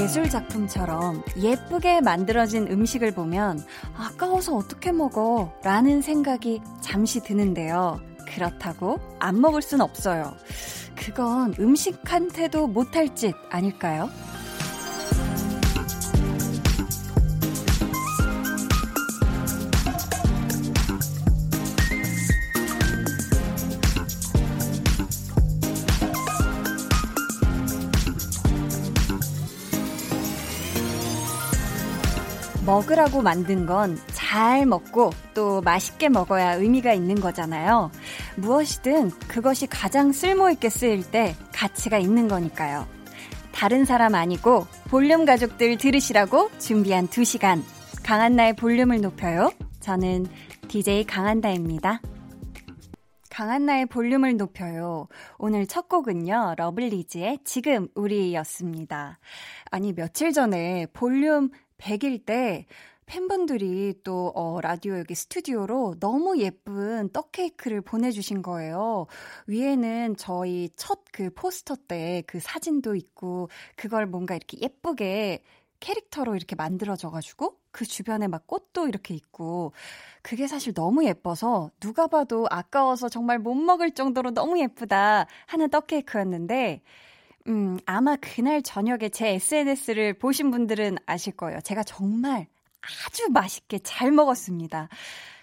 [0.00, 3.62] 예술 작품처럼 예쁘게 만들어진 음식을 보면
[3.94, 5.52] 아까워서 어떻게 먹어?
[5.62, 8.00] 라는 생각이 잠시 드는데요.
[8.26, 10.34] 그렇다고 안 먹을 순 없어요.
[10.96, 14.08] 그건 음식한테도 못할 짓 아닐까요?
[32.80, 37.90] 먹으라고 만든 건 잘 먹고 또 맛있게 먹어야 의미가 있는 거잖아요.
[38.36, 42.86] 무엇이든 그것이 가장 쓸모있게 쓰일 때 가치가 있는 거니까요.
[43.52, 47.62] 다른 사람 아니고 볼륨 가족들 들으시라고 준비한 2시간.
[48.02, 49.50] 강한나의 볼륨을 높여요.
[49.80, 50.26] 저는
[50.68, 52.00] DJ 강한나입니다.
[53.30, 55.06] 강한나의 볼륨을 높여요.
[55.38, 59.18] 오늘 첫 곡은요, 러블리즈의 지금 우리였습니다.
[59.70, 62.66] 아니, 며칠 전에 볼륨 100일 때
[63.06, 69.06] 팬분들이 또, 어, 라디오 여기 스튜디오로 너무 예쁜 떡 케이크를 보내주신 거예요.
[69.46, 75.42] 위에는 저희 첫 그 포스터 때 그 사진도 있고, 그걸 뭔가 이렇게 예쁘게
[75.80, 79.72] 캐릭터로 이렇게 만들어져가지고, 그 주변에 막 꽃도 이렇게 있고,
[80.22, 85.86] 그게 사실 너무 예뻐서, 누가 봐도 아까워서 정말 못 먹을 정도로 너무 예쁘다 하는 떡
[85.88, 86.82] 케이크였는데,
[87.48, 91.60] 음, 아마 그날 저녁에 제 SNS를 보신 분들은 아실 거예요.
[91.60, 92.46] 제가 정말
[93.06, 94.88] 아주 맛있게 잘 먹었습니다.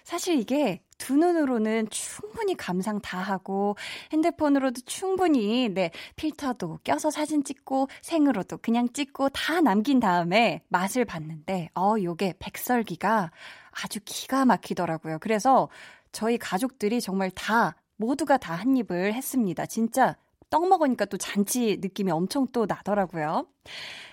[0.04, 3.76] 사실 이게 두 눈으로는 충분히 감상 다 하고
[4.12, 11.68] 핸드폰으로도 충분히 네 필터도 껴서 사진 찍고 생으로도 그냥 찍고 다 남긴 다음에 맛을 봤는데
[11.74, 13.30] 어 요게 백설기가
[13.70, 15.18] 아주 기가 막히더라고요.
[15.20, 15.68] 그래서
[16.10, 19.66] 저희 가족들이 정말 다 모두가 다 한 입을 했습니다.
[19.66, 20.16] 진짜
[20.50, 23.46] 떡 먹으니까 또 잔치 느낌이 엄청 또 나더라고요.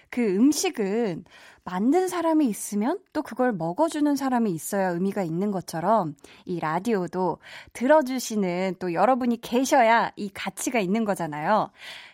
[0.09, 1.25] 그 음식은
[1.63, 6.16] 만든 사람이 있으면 또 그걸 먹어주는 사람이 있어야 의미가 있는 것처럼
[6.46, 7.40] 이 라디오도
[7.73, 11.72] 들어주시는 또 여러분이 계셔야 이 가치가 있는 거잖아요.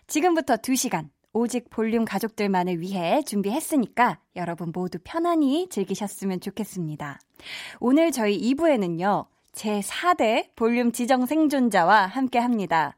[0.08, 7.20] 지금부터 2시간 오직 볼륨 가족들만을 위해 준비했으니까 여러분 모두 편안히 즐기셨으면 좋겠습니다.
[7.80, 9.26] 오늘 저희 2부에는요.
[9.54, 12.96] 제4대 볼륨 지정 생존자와 함께 합니다.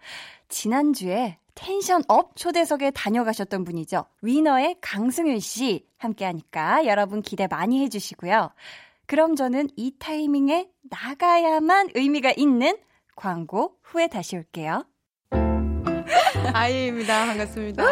[0.54, 4.06] 지난주에 tension up 초대석에 다녀가셨던 분이죠.
[4.22, 8.52] 위너의 강승윤 씨 함께 하니까 여러분 기대 많이 해주시고요.
[9.08, 12.78] 그럼 저는 이 타이밍에 나가야만 의미가 있는
[13.16, 14.86] 광고 후에 다시 올게요.
[16.54, 17.26] 아이입니다.
[17.26, 17.84] 반갑습니다.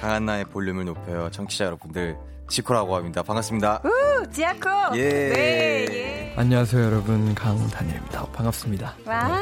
[0.00, 1.30] 강한나의 볼륨을 높여요.
[1.30, 2.16] 청취자 여러분들.
[2.48, 3.22] 지코라고 합니다.
[3.22, 3.82] 반갑습니다.
[3.84, 4.68] 우, 지아코!
[4.96, 5.08] 예.
[5.08, 6.34] 네, 예.
[6.36, 7.34] 안녕하세요, 여러분.
[7.34, 8.26] 강다니엘입니다.
[8.26, 8.96] 반갑습니다.
[9.06, 9.40] 와.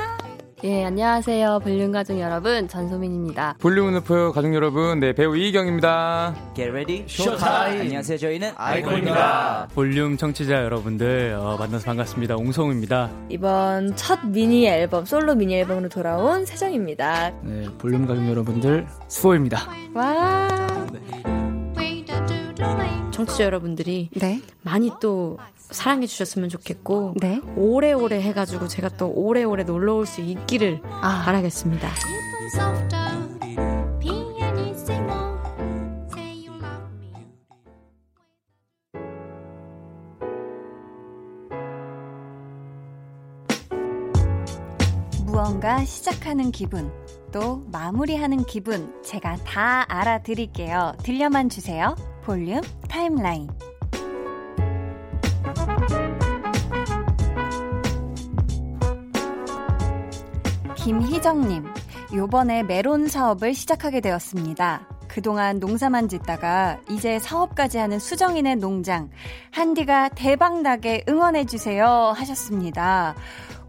[0.62, 1.60] 예, 안녕하세요.
[1.62, 3.54] 볼륨 가족 여러분, 전소민입니다.
[3.60, 5.00] 볼륨을 높여요, 가족 여러분.
[5.00, 6.34] 네, 배우 이희경입니다.
[6.54, 7.80] Get ready, showtime.
[7.80, 9.68] 안녕하세요, 저희는 아이콘입니다.
[9.74, 12.36] 볼륨 청취자 여러분들, 어, 만나서 반갑습니다.
[12.36, 13.10] 옹성우입니다.
[13.30, 17.32] 이번 첫 미니 앨범, 솔로 미니 앨범으로 돌아온 세정입니다.
[17.42, 19.62] 네, 볼륨 가족 여러분들, 수호입니다.
[19.94, 20.48] 와.
[23.12, 24.40] 청취자 여러분들이 네.
[24.62, 25.38] 많이 또
[25.70, 27.40] 사랑해 주셨으면 좋겠고 네.
[27.56, 31.22] 오래오래 해가지고 제가 또 오래오래 놀러 올 수 있기를 아.
[31.24, 31.88] 바라겠습니다.
[45.24, 46.90] 무언가 시작하는 기분,
[47.32, 50.94] 또 마무리하는 기분, 제가 다 알아드릴게요.
[51.02, 51.94] 들려만 주세요.
[52.22, 53.48] 볼륨 타임라인.
[60.90, 61.72] 김희정님,
[62.12, 64.88] 요번에 메론 사업을 시작하게 되었습니다.
[65.06, 69.08] 그동안 농사만 짓다가 이제 사업까지 하는 수정인의 농장,
[69.52, 73.14] 한디가 대박나게 응원해주세요 하셨습니다.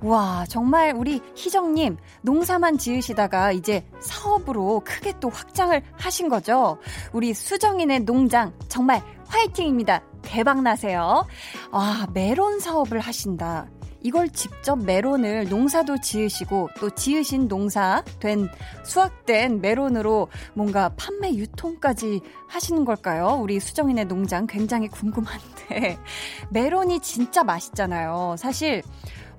[0.01, 6.79] 와, 정말 우리 희정님, 농사만 지으시다가 이제 사업으로 크게 또 확장을 하신 거죠?
[7.13, 10.01] 우리 수정인의 농장, 정말 화이팅입니다.
[10.23, 11.27] 대박나세요.
[11.71, 13.67] 아, 메론 사업을 하신다.
[14.03, 18.49] 이걸 직접 메론을 농사도 지으시고 또 지으신 농사 된
[18.83, 23.39] 수확된 메론으로 뭔가 판매 유통까지 하시는 걸까요?
[23.41, 25.97] 우리 수정인의 농장 굉장히 궁금한데
[26.51, 28.35] 메론이 진짜 맛있잖아요.
[28.37, 28.81] 사실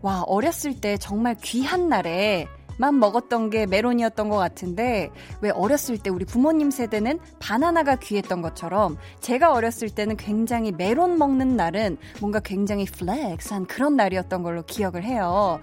[0.00, 5.10] 와 어렸을 때 정말 귀한 날에 만 먹었던 게 메론이었던 것 같은데
[5.40, 11.56] 왜 어렸을 때 우리 부모님 세대는 바나나가 귀했던 것처럼 제가 어렸을 때는 굉장히 메론 먹는
[11.56, 15.58] 날은 뭔가 굉장히 flex한 그런 날이었던 걸로 기억을 해요.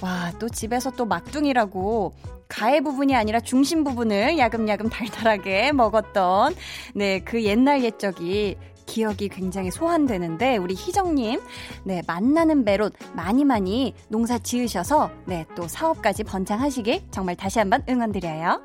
[0.00, 2.12] 와 또 집에서 또 막둥이라고
[2.48, 6.54] 가에 부분이 아니라 중심 부분을 야금야금 달달하게 먹었던
[6.94, 8.56] 네, 그 옛날 옛적이
[8.92, 11.40] 기억이 굉장히 소환되는데 우리 희정님
[11.84, 18.60] 네 만나는 배롯 많이 많이 농사 지으셔서 네 또 사업까지 번창하시길 정말 다시 한번 응원드려요.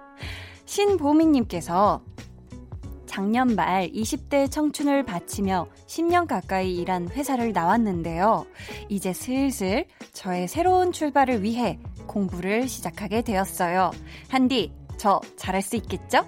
[0.65, 2.01] 신보미님께서
[3.05, 8.45] 작년 말 20대 청춘을 바치며 10년 가까이 일한 회사를 나왔는데요.
[8.89, 13.91] 이제 슬슬 저의 새로운 출발을 위해 공부를 시작하게 되었어요.
[14.29, 16.25] 한디, 저 잘할 수 있겠죠?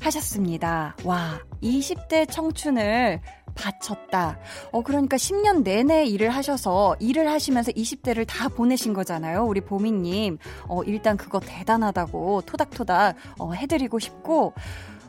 [0.00, 0.96] 하셨습니다.
[1.04, 3.20] 와, 20대 청춘을
[3.54, 4.38] 바쳤다.
[4.70, 9.44] 어, 그러니까 10년 내내 일을 하셔서 일을 하시면서 20대를 다 보내신 거잖아요.
[9.44, 10.38] 우리 보미님.
[10.68, 14.54] 어, 일단 그거 대단하다고 토닥토닥 어, 해드리고 싶고,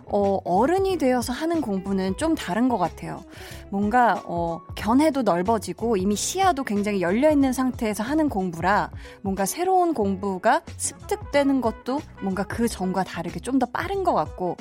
[0.06, 3.24] 어, 어른이 되어서 하는 공부는 좀 다른 것 같아요.
[3.74, 8.92] 뭔가, 어, 견해도 넓어지고 이미 시야도 굉장히 열려 있는 상태에서 하는 공부라
[9.24, 14.58] 뭔가 새로운 공부가 습득되는 것도 뭔가 그 전과 다르게 좀 더 빠른 것 같고,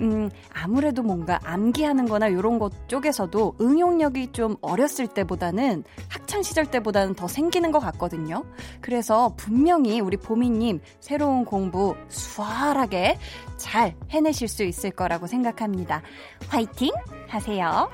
[0.00, 7.28] 음, 아무래도 뭔가 암기하는 거나 이런 것 쪽에서도 응용력이 좀 어렸을 때보다는 학창시절 때보다는 더
[7.28, 8.44] 생기는 것 같거든요.
[8.82, 13.18] 그래서 분명히 우리 보미님 새로운 공부 수월하게
[13.56, 16.02] 잘 해내실 수 있을 거라고 생각합니다.
[16.48, 16.92] 화이팅
[17.28, 17.88] 하세요.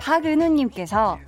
[0.00, 1.18] 박은우님께서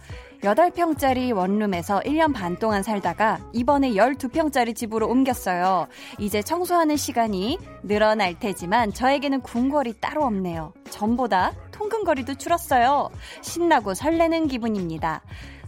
[0.43, 5.87] 8평짜리 원룸에서 1년 반 동안 살다가 이번에 12평짜리 집으로 옮겼어요.
[6.19, 10.73] 이제 청소하는 시간이 늘어날 테지만 저에게는 궁궐이 따로 없네요.
[10.89, 13.11] 전보다 통근거리도 줄었어요.
[13.43, 15.23] 신나고 설레는 기분입니다.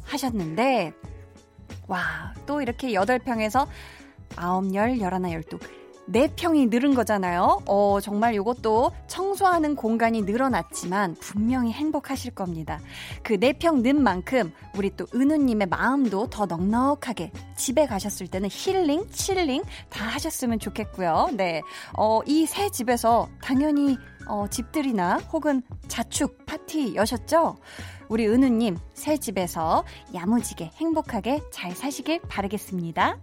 [0.04, 0.92] 하셨는데,
[1.86, 3.66] 와, 또 이렇게 8평에서
[4.36, 5.81] 9, 10, 11, 12.
[6.12, 7.62] 4평이 늘은 거잖아요.
[7.66, 12.78] 어, 정말 이것도 청소하는 공간이 늘어났지만 분명히 행복하실 겁니다.
[13.22, 19.62] 그 4평 는 만큼 우리 또 은우님의 마음도 더 넉넉하게 집에 가셨을 때는 healing, chilling
[19.88, 21.30] 다 하셨으면 좋겠고요.
[21.36, 21.62] 네.
[21.96, 23.96] 어, 이 새 집에서 당연히
[24.28, 27.56] 어, 집들이나 혹은 자축 파티 여셨죠?
[28.12, 33.16] 우리 은우님 새 집에서 야무지게 행복하게 잘 사시길 바라겠습니다.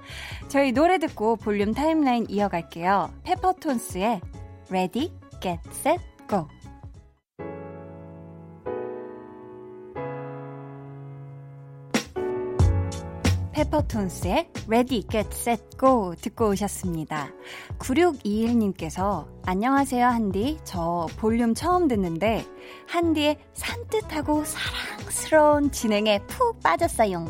[0.47, 3.13] 저희 노래 듣고 볼륨 timeline 이어갈게요.
[3.21, 4.19] 페퍼톤스의
[4.71, 5.13] Ready,
[5.43, 6.47] Get, Set, Go.
[13.69, 17.29] 페퍼톤스의 Ready, Get, Set, Go 듣고 오셨습니다.
[17.77, 20.57] 9621님께서 안녕하세요 한디.
[20.63, 22.45] 저 볼륨 처음 듣는데
[22.87, 27.25] 한디의 산뜻하고 사랑스러운 진행에 푹 빠졌어요.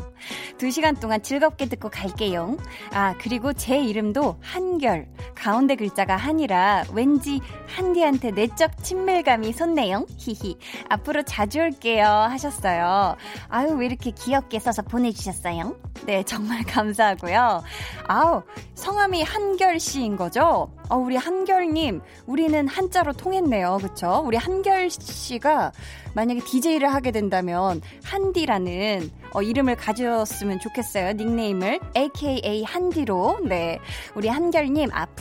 [0.58, 2.56] 두 시간 동안 즐겁게 듣고 갈게요.
[2.92, 5.08] 아, 그리고 제 이름도 한결.
[5.34, 10.06] 가운데 글자가 한이라 왠지 한디한테 내적 친밀감이 솟네요.
[10.18, 10.56] 히히.
[10.88, 12.04] 앞으로 자주 올게요.
[12.06, 13.16] 하셨어요.
[13.48, 15.76] 아유, 왜 이렇게 귀엽게 써서 보내주셨어요?
[16.06, 17.62] 네, 정말 감사하고요.
[18.06, 18.42] 아우,
[18.74, 20.72] 성함이 한결 씨인 거죠?
[20.88, 23.78] 어, 우리 한결님, 우리는 한자로 통했네요.
[23.80, 24.22] 그쵸?
[24.24, 25.72] 우리 한결 씨가
[26.14, 31.12] 만약에 DJ를 하게 된다면, 한디라는 어, 이름을 가졌으면 좋겠어요.
[31.12, 31.78] 닉네임을.
[31.96, 33.38] AKA 한디로.
[33.44, 33.78] 네.
[34.16, 35.19] 우리 한결님, 앞으로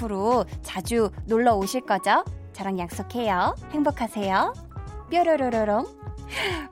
[0.62, 2.24] 자주 놀러 오실 거죠?
[2.54, 3.56] 저랑 약속해요.
[3.72, 4.54] 행복하세요.
[5.10, 5.88] 뾰로로로롱.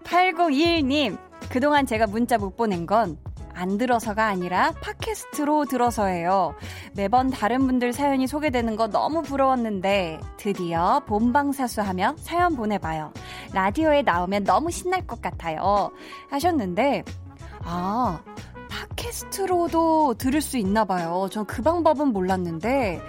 [0.03, 1.17] 8921님,
[1.49, 3.17] 그동안 제가 문자 못 보낸 건
[3.57, 6.53] 안 들어서가 아니라 팟캐스트로 들어서예요.
[6.93, 13.11] 매번 다른 분들 사연이 소개되는 거 너무 부러웠는데 드디어 본방사수하며 사연 보내봐요.
[13.53, 15.89] 라디오에 나오면 너무 신날 것 같아요.
[16.29, 17.03] 하셨는데
[17.63, 18.21] 아
[18.77, 21.27] 팟캐스트로도 들을 수 있나 봐요.
[21.31, 23.01] 전 그 방법은 몰랐는데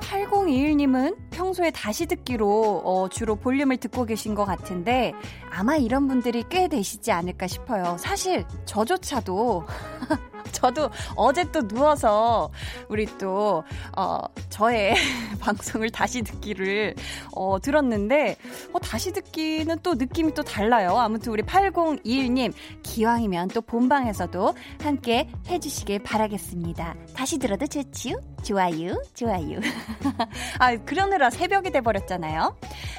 [0.00, 5.12] 8021님은 평소에 다시 듣기로 어, 주로 볼륨을 듣고 계신 것 같은데
[5.50, 7.96] 아마 이런 분들이 꽤 되시지 않을까 싶어요.
[7.98, 9.64] 사실 저조차도
[10.52, 12.50] 저도 어제 또 누워서
[12.88, 13.62] 우리 또,
[13.96, 14.94] 어, 저의
[15.40, 16.94] 방송을 다시 듣기를,
[17.32, 18.36] 어, 들었는데,
[18.72, 20.96] 어, 다시 듣기는 또 느낌이 또 달라요.
[20.98, 22.52] 아무튼 우리 8021님,
[22.82, 26.94] 기왕이면 또 본방에서도 함께 해주시길 바라겠습니다.
[27.14, 28.20] 다시 들어도 좋지요?
[28.42, 29.60] 좋아요, 좋아요.
[30.58, 32.56] 아, 그러느라 새벽이 돼버렸잖아요.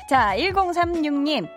[0.09, 1.47] 자, 1036님.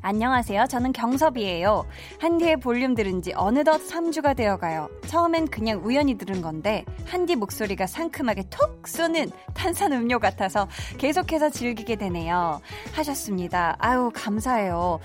[0.00, 0.66] 안녕하세요.
[0.68, 1.84] 저는 경섭이에요.
[2.20, 4.88] 한디의 볼륨 들은 지 어느덧 3주가 되어가요.
[5.06, 11.96] 처음엔 그냥 우연히 들은 건데, 한디 목소리가 상큼하게 톡 쏘는 탄산 음료 같아서 계속해서 즐기게
[11.96, 12.60] 되네요.
[12.94, 13.76] 하셨습니다.
[13.78, 15.00] 아유, 감사해요.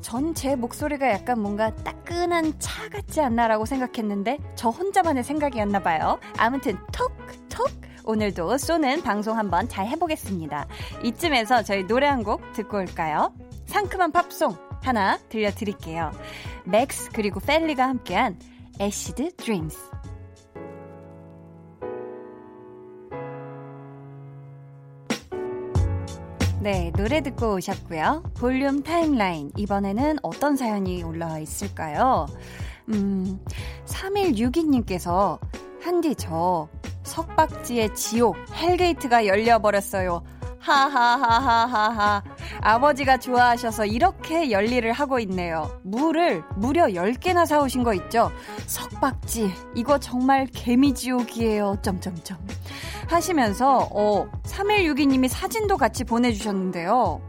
[0.00, 6.18] 전 제 목소리가 약간 뭔가 따끈한 차 같지 않나라고 생각했는데, 저 혼자만의 생각이었나 봐요.
[6.36, 7.12] 아무튼, 톡,
[7.48, 7.70] 톡!
[8.06, 10.66] 오늘도 쏘는 방송 한번 잘 해보겠습니다.
[11.04, 13.32] 이쯤에서 저희 노래 한 곡 듣고 올까요?
[13.66, 16.12] 상큼한 팝송 하나 들려드릴게요.
[16.64, 18.38] 맥스 그리고 펠리가 함께한
[18.80, 19.94] Acid Dreams
[26.64, 28.22] 네, 노래 듣고 오셨고요.
[28.38, 29.50] 볼륨 timeline.
[29.54, 32.26] 이번에는 어떤 사연이 올라와 있을까요?
[32.88, 33.38] 음,
[33.84, 35.38] 3162님께서,
[35.82, 36.70] 한디 저,
[37.02, 40.22] 석박지의 지옥, hell gate가 열려버렸어요.
[40.64, 42.22] 하하하하하하.
[42.62, 45.78] 아버지가 좋아하셔서 이렇게 열일을 하고 있네요.
[45.82, 48.30] 무를 무려 10개나 사오신 거 있죠?
[48.66, 49.52] 석박지.
[49.74, 51.76] 이거 정말 개미지옥이에요.
[51.82, 52.38] 점점점.
[53.08, 57.20] 하시면서, 어, 3162님이 사진도 같이 보내주셨는데요.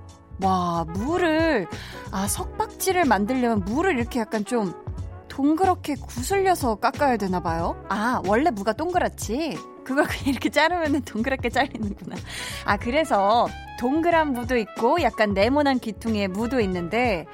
[0.42, 1.68] 와, 물을,
[2.12, 4.74] 아, 석박지를 만들려면 물을 이렇게 약간 좀
[5.28, 7.76] 동그랗게 구슬려서 깎아야 되나 봐요.
[7.90, 9.75] 아, 원래 무가 동그랗지.
[9.86, 12.18] 그걸 그냥 이렇게 자르면 동그랗게 잘리는구나.
[12.66, 13.48] 아, 그래서
[13.80, 17.26] 동그란 무도 있고 약간 네모난 귀퉁이의 무도 있는데,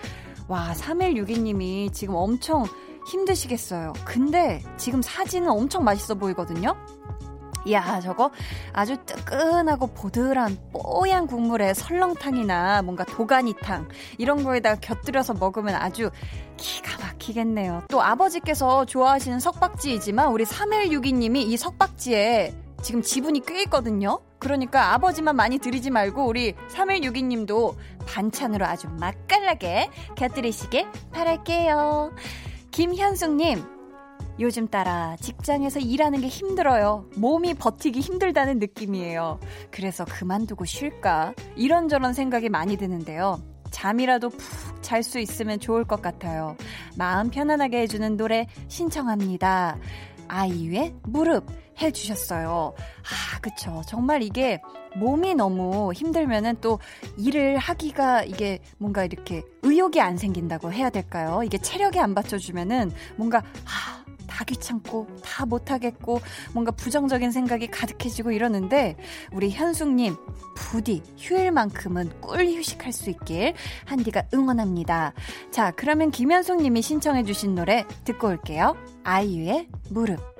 [0.48, 2.66] 와, 3162님이 지금 엄청
[3.10, 3.94] 힘드시겠어요.
[4.06, 6.76] 근데 지금 사진은 엄청 맛있어 보이거든요?
[7.66, 8.32] 이야, 저거
[8.74, 13.88] 아주 뜨끈하고 보드란 뽀얀 국물에 설렁탕이나 뭔가 도가니탕
[14.18, 16.10] 이런 거에다 곁들여서 먹으면 아주
[16.58, 17.84] 기가 막히겠네요.
[17.90, 24.20] 또 아버지께서 좋아하시는 석박지이지만 우리 3162님이 이 석박지에 지금 지분이 꽤 있거든요.
[24.40, 27.76] 그러니까 아버지만 많이 드리지 말고 우리 3162님도
[28.08, 32.12] 반찬으로 아주 맛깔나게 곁들이시길 바랄게요.
[32.72, 33.64] 김현숙님,
[34.42, 37.06] 요즘 따라 직장에서 일하는 게 힘들어요.
[37.16, 39.40] 몸이 버티기 힘들다는 느낌이에요.
[39.70, 41.34] 그래서 그만두고 쉴까?
[41.56, 43.40] 이런저런 생각이 많이 드는데요.
[43.70, 46.58] 잠이라도 푹 잘 수 있으면 좋을 것 같아요.
[46.98, 49.78] 마음 편안하게 해주는 노래 신청합니다.
[50.28, 51.46] 아이유의 무릎
[51.82, 52.74] 해주셨어요.
[52.76, 53.82] 아, 그쵸.
[53.88, 54.60] 정말 이게
[54.96, 56.80] 몸이 너무 힘들면은 또
[57.18, 61.42] 일을 하기가 이게 뭔가 이렇게 의욕이 안 생긴다고 해야 될까요?
[61.46, 64.01] 이게 체력이 안 받쳐주면은 뭔가, 아,
[64.32, 66.22] 다 귀찮고 다 못하겠고
[66.54, 68.96] 뭔가 부정적인 생각이 가득해지고 이러는데
[69.34, 70.16] 우리 현숙님
[70.56, 73.54] 부디 휴일만큼은 꿀 휴식할 수 있길
[73.86, 75.14] 한디가 응원합니다.
[75.52, 78.78] 자 그러면 김현숙님이 신청해주신 노래 듣고 올게요.
[79.04, 80.31] 아이유의 무릎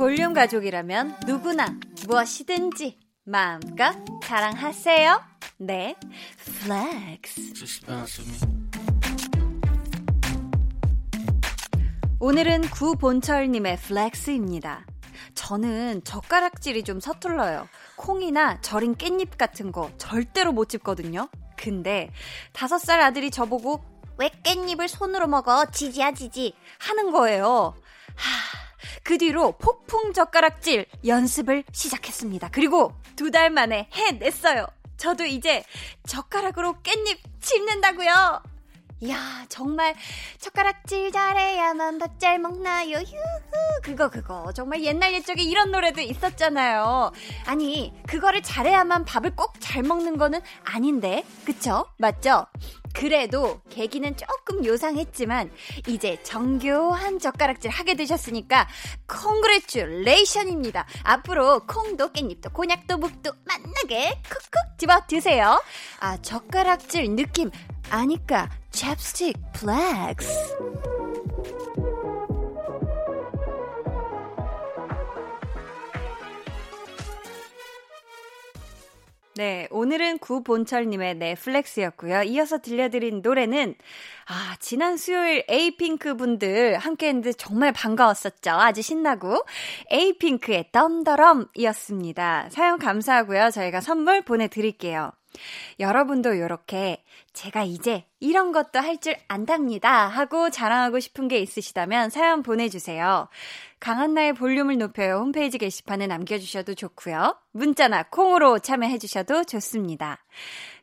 [0.00, 1.78] 볼륨 가족이라면 누구나
[2.08, 5.22] 무엇이든지 마음껏 자랑하세요.
[5.58, 5.94] 네,
[6.38, 7.52] flex.
[12.18, 14.86] 오늘은 구본철님의 flex입니다.
[15.34, 17.68] 저는 젓가락질이 좀 서툴러요.
[17.96, 21.28] 콩이나 절인 깻잎 같은 거 절대로 못 집거든요.
[21.58, 22.10] 근데
[22.54, 23.84] 다섯 살 아들이 저보고
[24.16, 25.66] 왜 깻잎을 손으로 먹어?
[25.66, 27.74] 지지야 지지 하는 거예요.
[28.14, 28.69] 하,
[29.02, 32.50] 그 뒤로 폭풍 젓가락질 연습을 시작했습니다.
[32.52, 34.66] 그리고 두 달 만에 해냈어요.
[34.96, 35.62] 저도 이제
[36.06, 38.42] 젓가락으로 깻잎 집는다고요.
[39.02, 39.94] 이야, 정말
[40.38, 42.98] 젓가락질 잘해야만 밥 잘 먹나요?
[42.98, 43.16] 휴후.
[43.82, 44.52] 그거, 그거.
[44.52, 47.10] 정말 옛날 옛적에 이런 노래도 있었잖아요.
[47.46, 51.24] 아니, 그거를 잘해야만 밥을 꼭 잘 먹는 거는 아닌데.
[51.46, 51.86] 그쵸?
[51.96, 52.44] 맞죠?
[52.92, 55.50] 그래도 계기는 조금 요상했지만
[55.86, 58.66] 이제 정교한 젓가락질 하게 되셨으니까
[59.06, 60.86] congratulation입니다.
[61.04, 65.62] 앞으로 콩도 깻잎도 곤약도 묵도 맛나게 쿡쿡 집어 드세요.
[66.00, 67.50] 아 젓가락질 느낌
[67.90, 70.58] 아니까 chopstick flex.
[79.36, 82.24] 네, 오늘은 구본철님의 넷플렉스였고요.
[82.24, 83.74] 이어서 들려드린 노래는
[84.26, 88.50] 아 지난 수요일 에이핑크 분들 함께했는데 정말 반가웠었죠.
[88.50, 89.42] 아주 신나고
[89.90, 92.48] 에이핑크의 덤더럼이었습니다.
[92.50, 93.50] 사연 감사하고요.
[93.50, 95.12] 저희가 선물 보내드릴게요.
[95.78, 102.42] 여러분도 이렇게 제가 이제 이런 것도 할 줄 안답니다 하고 자랑하고 싶은 게 있으시다면 사연
[102.42, 103.28] 보내주세요.
[103.80, 107.38] 강한나의 볼륨을 높여요 홈페이지 게시판에 남겨주셔도 좋고요.
[107.52, 110.18] 문자나 콩으로 참여해주셔도 좋습니다.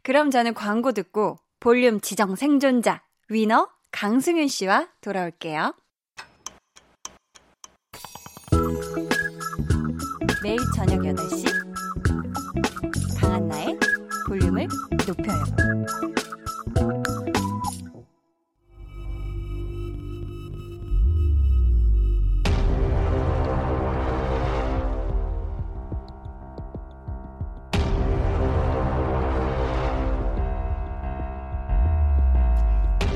[0.01, 5.75] 그럼 저는 광고 듣고 볼륨 지정 생존자 위너 강승윤 씨와 돌아올게요.
[10.43, 11.66] 매일 저녁 8시
[15.07, 15.43] 높여요.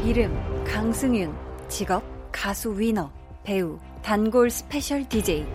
[0.05, 1.33] 이름 강승윤,
[1.69, 3.09] 직업 가수 위너,
[3.43, 5.45] 배우 단골 스페셜 DJ.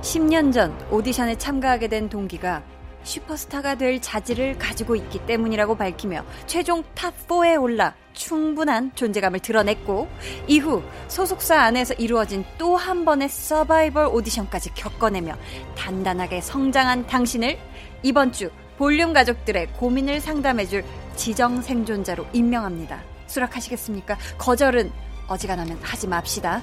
[0.00, 2.62] 10년 전 오디션에 참가하게 된 동기가
[3.04, 10.08] 슈퍼스타가 될 자질을 가지고 있기 때문이라고 밝히며 최종 top 4에 올라 충분한 존재감을 드러냈고
[10.46, 15.36] 이후 소속사 안에서 이루어진 또 한 번의 서바이벌 오디션까지 겪어내며
[15.76, 17.58] 단단하게 성장한 당신을
[18.02, 23.02] 이번 주 볼륨 가족들의 고민을 상담해줄 지정 생존자로 임명합니다.
[23.26, 24.18] 수락하시겠습니까?
[24.38, 24.90] 거절은
[25.28, 26.62] 어지간하면 하지 맙시다.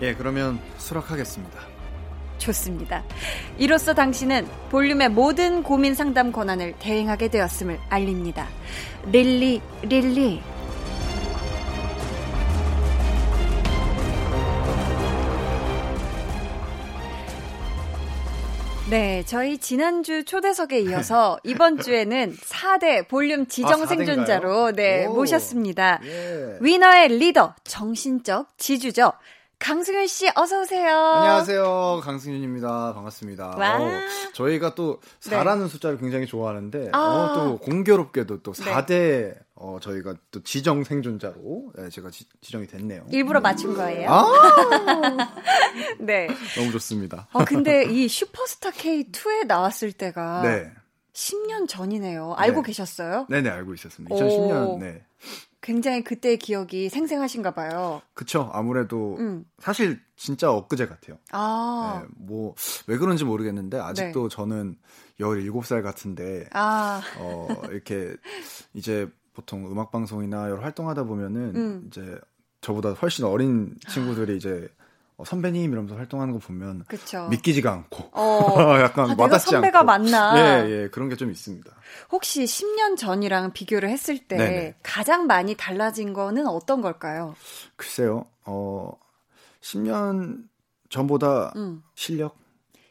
[0.00, 1.73] 예, 그러면 수락하겠습니다.
[2.44, 3.02] 좋습니다.
[3.58, 8.48] 이로써 당신은 볼륨의 모든 고민 상담 권한을 대행하게 되었음을 알립니다.
[9.10, 10.42] 릴리, 릴리.
[18.90, 25.14] 네, 저희 지난주 초대석에 이어서 이번 주에는 4대 볼륨 지정 아, 생존자로 네, 오.
[25.14, 26.00] 모셨습니다.
[26.04, 26.58] 예.
[26.60, 29.12] 위너의 리더, 정신적 지주죠.
[29.64, 30.94] 강승윤 씨 어서 오세요.
[30.94, 32.02] 안녕하세요.
[32.02, 32.92] 강승윤입니다.
[32.92, 33.56] 반갑습니다.
[33.56, 33.80] 와.
[33.80, 33.90] 어,
[34.34, 35.38] 저희가 또 네.
[35.38, 36.98] 4라는 숫자를 굉장히 좋아하는데 아.
[36.98, 38.70] 어, 또 공교롭게도 또 네.
[38.70, 43.06] 4대 어, 저희가 또 지정 생존자로 네, 제가 지, 정이 됐네요.
[43.10, 44.10] 일부러 맞춘 거예요.
[44.10, 44.26] 아,
[45.98, 46.28] 네.
[46.56, 47.28] 너무 좋습니다.
[47.32, 50.70] 어, 근데 이 슈퍼스타 K2에 나왔을 때가 네.
[51.14, 52.34] 10년 전이네요.
[52.36, 52.66] 알고 네.
[52.66, 53.26] 계셨어요?
[53.30, 54.14] 네네, 알고 있었습니다.
[54.14, 54.18] 오.
[54.18, 55.06] 2010년, 네.
[55.64, 58.02] 굉장히 그때의 기억이 생생하신가 봐요.
[58.12, 58.50] 그쵸.
[58.52, 59.46] 아무래도 음.
[59.58, 61.16] 사실 진짜 엊그제 같아요.
[61.32, 62.02] 아.
[62.02, 62.54] 네, 뭐,
[62.86, 64.36] 왜 그런지 모르겠는데, 아직도 네.
[64.36, 64.76] 저는
[65.18, 67.00] 17살 같은데, 아.
[67.18, 68.14] 어, 이렇게
[68.74, 71.84] 이제 보통 음악 방송이나 여러 활동하다 보면은 음.
[71.86, 72.18] 이제
[72.60, 74.68] 저보다 훨씬 어린 친구들이 이제
[75.16, 77.28] 어, 선배님 이러면서 활동하는 거 보면 그쵸.
[77.30, 78.78] 믿기지가 않고 어.
[78.82, 80.36] 약간 아, 와닿지 선배가 않고 맞나?
[80.66, 81.70] 예, 예, 그런 게 좀 있습니다.
[82.10, 84.74] 혹시 10년 전이랑 비교를 했을 때 네네.
[84.82, 87.36] 가장 많이 달라진 거는 어떤 걸까요?
[87.76, 88.26] 글쎄요.
[88.44, 88.90] 어
[89.60, 90.48] 10년
[90.90, 91.82] 전보다 음.
[91.94, 92.36] 실력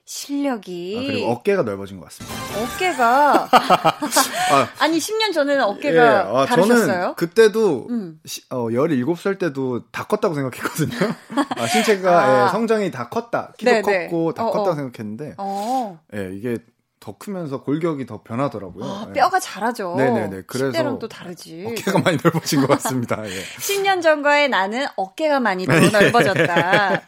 [0.06, 2.36] 실력이 아, 그리고 어깨가 넓어진 것 같습니다.
[2.62, 3.48] 어깨가
[4.52, 6.86] 아, 아니 10년 전에는 예, 어깨가 아, 다르셨어요?
[6.86, 8.20] 저는 그때도 음.
[8.26, 10.98] 시, 어, 17살 때도 다 컸다고 생각했거든요.
[11.58, 12.46] 아, 신체가 아.
[12.48, 13.54] 예, 성장이 다 컸다.
[13.58, 14.08] 키도 네네.
[14.08, 14.76] 컸고 다 어, 컸다고 어.
[14.76, 16.00] 생각했는데 어.
[16.16, 16.58] 예, 이게
[17.04, 18.86] 더 크면서 골격이 더 변하더라고요.
[18.86, 19.12] 아, 예.
[19.14, 19.96] 뼈가 자라죠.
[19.98, 20.44] 네네네.
[20.48, 21.66] 그래서 10대랑 또 다르지.
[21.68, 23.22] 어깨가 많이 넓어진 것 같습니다.
[23.28, 23.30] 예.
[23.60, 27.02] 10년 전과의 나는 어깨가 많이 더 넓어졌다.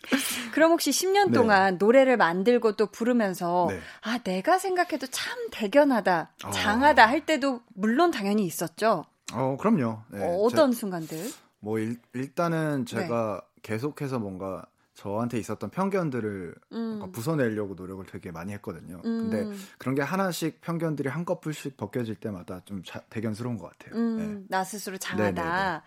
[0.54, 1.32] 그럼 혹시 10년 네.
[1.32, 3.78] 동안 노래를 만들고 또 부르면서 네.
[4.00, 6.50] 아 내가 생각해도 참 대견하다, 어.
[6.50, 9.04] 장하다 할 때도 물론 당연히 있었죠.
[9.34, 9.98] 어, 그럼요.
[10.14, 11.30] 예, 어, 제- 순간들?
[11.60, 12.96] 뭐 일, 일단은 네.
[12.96, 17.12] 제가 계속해서 뭔가 저한테 있었던 편견들을 음.
[17.12, 19.00] 부숴내려고 노력을 되게 많이 했거든요.
[19.02, 23.94] 근데 음, 그런 게 하나씩 편견들이 한꺼풀씩 벗겨질 때마다 좀 자- 대견스러운 것 같아요.
[23.94, 23.98] 예.
[23.98, 25.42] 음, 나 스스로 장하다.
[25.42, 25.80] 네네네.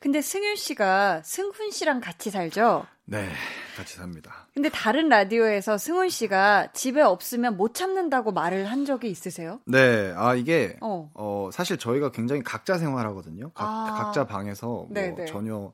[0.00, 2.86] 근데 승윤 씨가 승훈 씨랑 같이 살죠?
[3.06, 3.28] 네,
[3.76, 4.46] 같이 삽니다.
[4.54, 9.58] 근데 다른 라디오에서 승훈 씨가 집에 없으면 못 참는다고 말을 한 적이 있으세요?
[9.64, 11.10] 네, 아 이게 어.
[11.14, 13.50] 어, 사실 저희가 굉장히 각자 생활하거든요.
[13.52, 13.94] 각, 아.
[13.94, 15.24] 각자 방에서 뭐 네네.
[15.24, 15.72] 전혀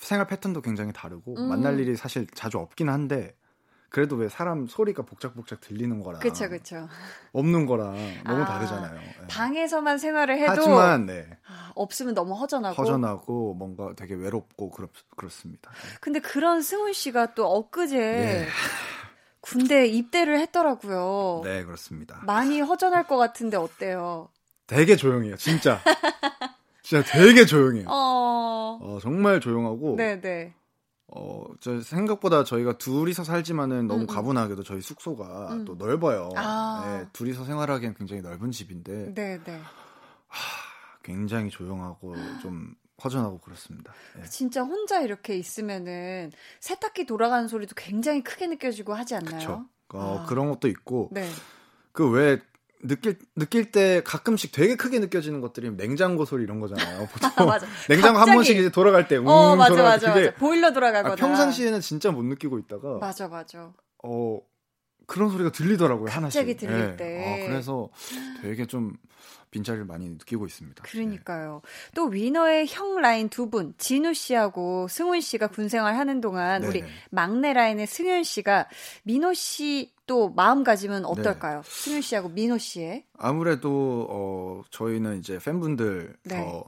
[0.00, 1.48] 생활 패턴도 굉장히 다르고 음.
[1.48, 3.34] 만날 일이 사실 자주 없긴 한데
[3.90, 6.88] 그래도 왜 사람 소리가 복작복작 들리는 거랑 그쵸, 그쵸.
[7.32, 9.00] 없는 거랑 너무 아, 다르잖아요.
[9.00, 9.26] 예.
[9.28, 12.80] 방에서만 생활을 해도 하지만 네, 아, 없으면 너무 허전하고.
[12.80, 15.72] 허전하고 뭔가 되게 외롭고 그렇, 그렇습니다.
[15.72, 15.96] 예.
[16.00, 18.46] 근데 그런 승훈 씨가 또 엊그제 예.
[19.40, 21.40] 군대 입대를 했더라고요.
[21.44, 22.20] 네, 그렇습니다.
[22.24, 24.28] 많이 허전할 것 같은데 어때요?
[24.68, 25.80] 되게 조용해요, 진짜.
[26.90, 27.86] 진짜 되게 조용해요.
[27.88, 30.52] 어, 어, 정말 조용하고 네네.
[31.06, 34.06] 어, 저 생각보다 저희가 둘이서 살지만은 너무 음, 음.
[34.08, 35.64] 가분하게도 저희 숙소가 음.
[35.64, 36.30] 또 넓어요.
[36.34, 36.82] 아.
[36.84, 39.60] 네, 둘이서 생활하기엔 굉장히 넓은 집인데 네네.
[41.04, 42.74] 굉장히 조용하고 좀
[43.04, 43.92] 허전하고 그렇습니다.
[44.16, 44.24] 네.
[44.24, 49.30] 진짜 혼자 이렇게 있으면은 세탁기 돌아가는 소리도 굉장히 크게 느껴지고 하지 않나요?
[49.30, 49.64] 그렇죠.
[49.94, 50.26] 어, 아.
[50.26, 51.28] 그런 것도 있고 네.
[51.92, 52.40] 그왜
[52.82, 57.06] 느낄 느낄 때 가끔씩 되게 크게 느껴지는 것들이 냉장고 소리 이런 거잖아요.
[57.12, 57.66] 보통 아, 맞아.
[57.88, 58.34] 냉장고 한 갑자기.
[58.36, 60.34] 번씩 이제 돌아갈 때 음, 어, 맞아, 돌아갈 맞아, 때 맞아.
[60.36, 61.12] 보일러 돌아가거나.
[61.12, 63.72] 아, 평상시에는 진짜 못 느끼고 있다가 맞아, 맞아.
[64.02, 64.38] 어
[65.06, 66.56] 그런 소리가 들리더라고요 갑자기 하나씩.
[66.58, 66.96] 들릴 예.
[66.96, 67.42] 때.
[67.44, 67.88] 아, 그래서
[68.42, 68.94] 되게 좀
[69.50, 70.82] 빈자리를 많이 느끼고 있습니다.
[70.84, 71.62] 그러니까요.
[71.94, 76.80] 또 위너의 형 라인 두 분, 진우 씨하고 승훈 씨가 군 생활 하는 동안 우리
[76.80, 76.92] 네네.
[77.10, 78.68] 막내 라인의 승윤 씨가
[79.04, 81.06] 민호 씨 또 마음가짐은 네.
[81.06, 81.62] 어떨까요?
[81.64, 86.64] 승윤 씨하고 민호 씨의 아무래도 어 저희는 이제 팬분들 네.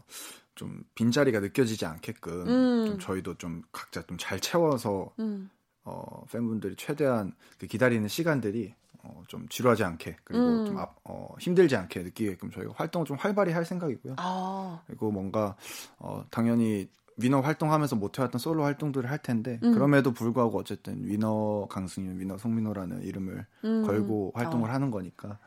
[0.55, 2.87] 더좀 빈자리가 느껴지지 않게끔 음.
[2.87, 5.51] 좀 저희도 좀 각자 좀 잘 채워서 음.
[5.83, 10.67] 어 팬분들이 최대한 그 기다리는 시간들이 어, 좀 지루하지 않게 그리고 음.
[10.67, 14.15] 좀 앞, 어, 힘들지 않게 느끼게끔 저희가 활동을 좀 활발히 할 생각이고요.
[14.19, 15.57] 아, 그리고 뭔가
[15.99, 19.75] 어, 당연히 위너 활동하면서 못 해왔던 솔로 활동들을 할 텐데 음.
[19.75, 23.83] 그럼에도 불구하고 어쨌든 위너 강승윤, 위너 송민호라는 이름을 음.
[23.87, 24.73] 걸고 활동을 어.
[24.73, 25.39] 하는 거니까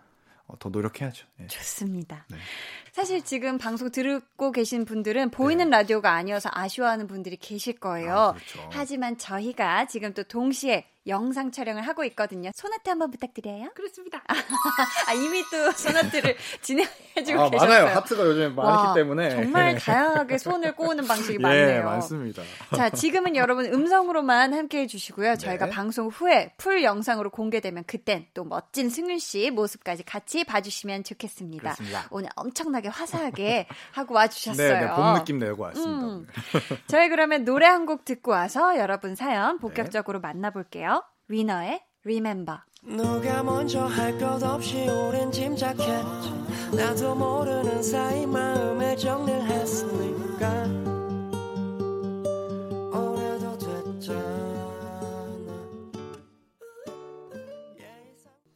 [0.47, 1.27] 어, 더 노력해야죠.
[1.39, 1.47] 예.
[1.47, 2.25] 좋습니다.
[2.29, 2.37] 네.
[2.95, 8.07] 사실 지금 방송 듣고 계신 분들은 보이는 라디오가 아니어서 아쉬워하는 분들이 계실 거예요.
[8.07, 8.19] 네.
[8.21, 8.69] 아, 그렇죠.
[8.71, 12.49] 하지만 저희가 지금 또 동시에 영상 촬영을 하고 있거든요.
[12.55, 13.69] 소나트 한번 부탁드려요.
[13.75, 14.23] 그렇습니다.
[14.27, 17.83] 아, 이미 또 소나트를 진행해주고 아, 계셨어요.
[17.83, 17.95] 많아요.
[17.97, 21.85] 하트가 요즘에 많기 와, 때문에 정말 다양하게 손을 꼬우는 방식이 예, 많네요.
[21.85, 22.41] 많습니다.
[22.75, 25.35] 자, 지금은 여러분 음성으로만 함께 해 주시고요.
[25.35, 25.71] 저희가 네.
[25.71, 31.73] 방송 후에 풀 영상으로 공개되면 그땐 또 멋진 승윤 씨 모습까지 같이 봐주시면 좋겠습니다.
[31.73, 32.07] 그렇습니다.
[32.09, 34.73] 오늘 엄청나게 화사하게 하고 와주셨어요.
[34.73, 36.05] 네, 네, 봄 느낌 내고 왔습니다.
[36.07, 36.27] 음.
[36.87, 39.61] 저희 그러면 노래 한 곡 듣고 와서 여러분 사연 네.
[39.61, 41.03] 본격적으로 만나볼게요.
[41.27, 42.59] 위너의 Remember.
[42.83, 50.84] 누가 먼저 할 것 없이 오랜 짐작했지 나도 모르는 사이 마음에 정리를 했으니까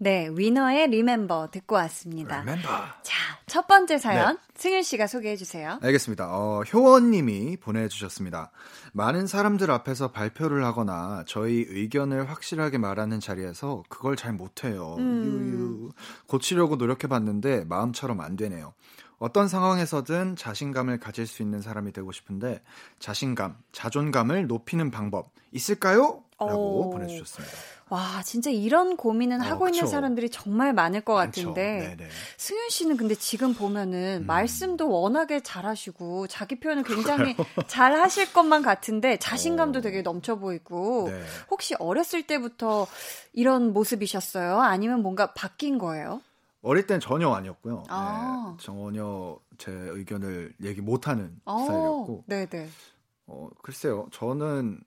[0.01, 2.41] 네, 위너의 Remember 듣고 왔습니다.
[2.43, 2.69] 멤버.
[3.03, 4.41] 자, 첫 번째 사연 네.
[4.55, 5.77] 승윤 씨가 소개해 주세요.
[5.81, 6.27] 알겠습니다.
[6.29, 8.51] 어, 효원 님이 보내 주셨습니다.
[8.93, 14.95] 많은 사람들 앞에서 발표를 하거나 저희 의견을 확실하게 말하는 자리에서 그걸 잘 못해요.
[14.99, 15.23] 음.
[15.25, 15.91] 유유.
[16.27, 18.73] 고치려고 노력해 봤는데 마음처럼 안 되네요.
[19.19, 22.61] 어떤 상황에서든 자신감을 가질 수 있는 사람이 되고 싶은데
[22.99, 26.23] 자신감, 자존감을 높이는 방법 있을까요?
[26.39, 26.89] 라고 오.
[26.91, 27.53] 보내주셨습니다.
[27.89, 29.91] 와, 진짜 이런 고민은 어, 하고 있는 그쵸.
[29.91, 31.49] 사람들이 정말 많을 것 많죠.
[31.49, 31.95] 같은데.
[31.97, 32.09] 네네.
[32.37, 34.27] 승윤 씨는 근데 지금 보면은 음.
[34.27, 37.35] 말씀도 워낙에 잘하시고 자기 표현을 굉장히
[37.67, 39.81] 잘 하실 것만 같은데 자신감도 어.
[39.81, 41.21] 되게 넘쳐 보이고 네.
[41.49, 42.87] 혹시 어렸을 때부터
[43.33, 44.61] 이런 모습이셨어요?
[44.61, 46.21] 아니면 뭔가 바뀐 거예요?
[46.61, 47.83] 어릴 땐 전혀 아니었고요.
[47.89, 48.55] 아.
[48.57, 52.23] 네, 전혀 제 의견을 얘기 못하는 어, 스타일이었고.
[52.27, 52.69] 네네.
[53.27, 54.07] 어, 글쎄요.
[54.11, 54.81] 저는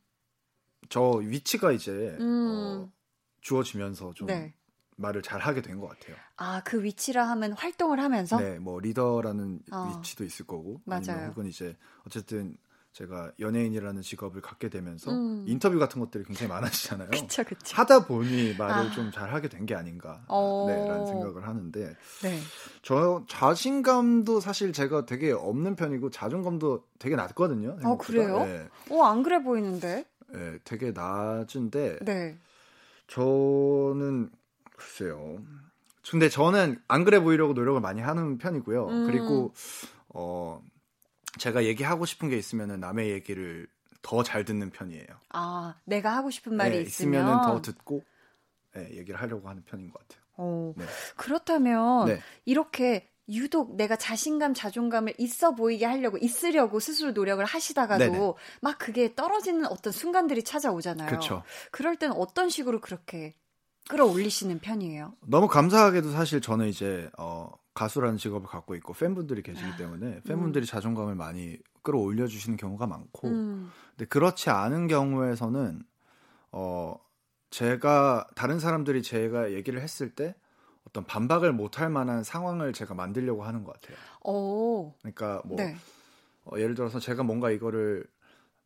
[0.90, 2.84] 저 위치가 이제 음.
[2.86, 2.92] 어,
[3.40, 4.54] 주어지면서 좀 네.
[4.96, 6.16] 말을 잘 하게 된 것 같아요.
[6.36, 8.36] 아, 그 위치라 하면 활동을 하면서?
[8.38, 9.86] 네, 뭐 리더라는 어.
[9.88, 11.00] 위치도 있을 거고, 맞아요.
[11.00, 12.56] 아니면 혹은 이제 어쨌든
[12.92, 15.44] 제가 연예인이라는 직업을 갖게 되면서 음.
[15.48, 17.08] 인터뷰 같은 것들이 굉장히 많아지잖아요.
[17.26, 17.76] 그쵸, 그쵸.
[17.76, 18.92] 하다 보니 말을 아.
[18.92, 20.64] 좀잘 하게 된 게 아닌가, 어.
[20.68, 22.38] 네, 라는 생각을 하는데 네.
[22.82, 27.78] 저 자신감도 사실 제가 되게 없는 편이고 자존감도 되게 낮거든요.
[27.84, 28.40] 어, 그래요?
[28.44, 30.04] 네, 어, 안 그래 보이는데?
[30.28, 32.36] 네, 되게 낮은데 네.
[33.06, 34.30] 저는
[34.76, 35.38] 글쎄요.
[36.10, 38.86] 근데 저는 안 그래 보이려고 노력을 많이 하는 편이고요.
[38.88, 39.06] 음.
[39.06, 39.52] 그리고
[40.08, 40.60] 어
[41.38, 43.66] 제가 얘기하고 싶은 게 있으면은 남의 얘기를
[44.02, 45.06] 더 잘 듣는 편이에요.
[45.30, 47.40] 아, 내가 하고 싶은 말이 네, 있으면.
[47.42, 48.02] 더 듣고
[48.74, 50.22] 네, 얘기를 하려고 하는 편인 것 같아요.
[50.36, 50.84] 어, 네.
[51.16, 52.20] 그렇다면 네.
[52.44, 58.32] 이렇게 유독 내가 자신감, 자존감을 있어 보이게 하려고 있으려고 스스로 노력을 하시다가도 네네.
[58.60, 61.08] 막 그게 떨어지는 어떤 순간들이 찾아오잖아요.
[61.08, 61.42] 그렇죠.
[61.70, 63.34] 그럴 땐 어떤 식으로 그렇게
[63.88, 65.14] 끌어올리시는 편이에요?
[65.26, 70.66] 너무 감사하게도 사실 저는 이제 어 가수라는 직업을 갖고 있고 팬분들이 계시기 아, 때문에 팬분들이
[70.66, 75.82] 자존감을 많이 끌어올려 주시는 경우가 많고 음, 근데 그렇지 않은 경우에서는
[76.52, 76.96] 어
[77.50, 80.34] 제가 다른 사람들이 제가 얘기를 했을 때
[80.86, 83.96] 어떤 반박을 못할 만한 상황을 제가 만들려고 하는 것 같아요.
[84.24, 85.76] 오, 그러니까 뭐 네.
[86.44, 88.04] 어, 예를 들어서 제가 뭔가 이거를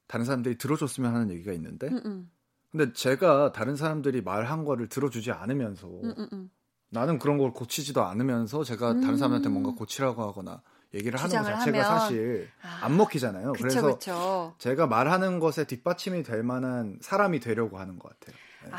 [0.07, 2.31] 다른 사람들이 들어줬으면 하는 얘기가 있는데 음, 음,
[2.71, 6.51] 근데 제가 다른 사람들이 말한 거를 들어주지 않으면서 음, 음, 음.
[6.89, 9.01] 나는 그런 걸 고치지도 않으면서 제가 음.
[9.01, 10.63] 다른 사람한테 뭔가 고치라고 하거나
[10.95, 11.85] 얘기를 하는 것 자체가 하면.
[11.85, 13.53] 사실 아, 안 먹히잖아요.
[13.53, 14.55] 그쵸, 그래서 그쵸.
[14.59, 18.37] 제가 말하는 것에 뒷받침이 될 만한 사람이 되려고 하는 것 같아요.
[18.65, 18.71] 네.
[18.73, 18.79] 아,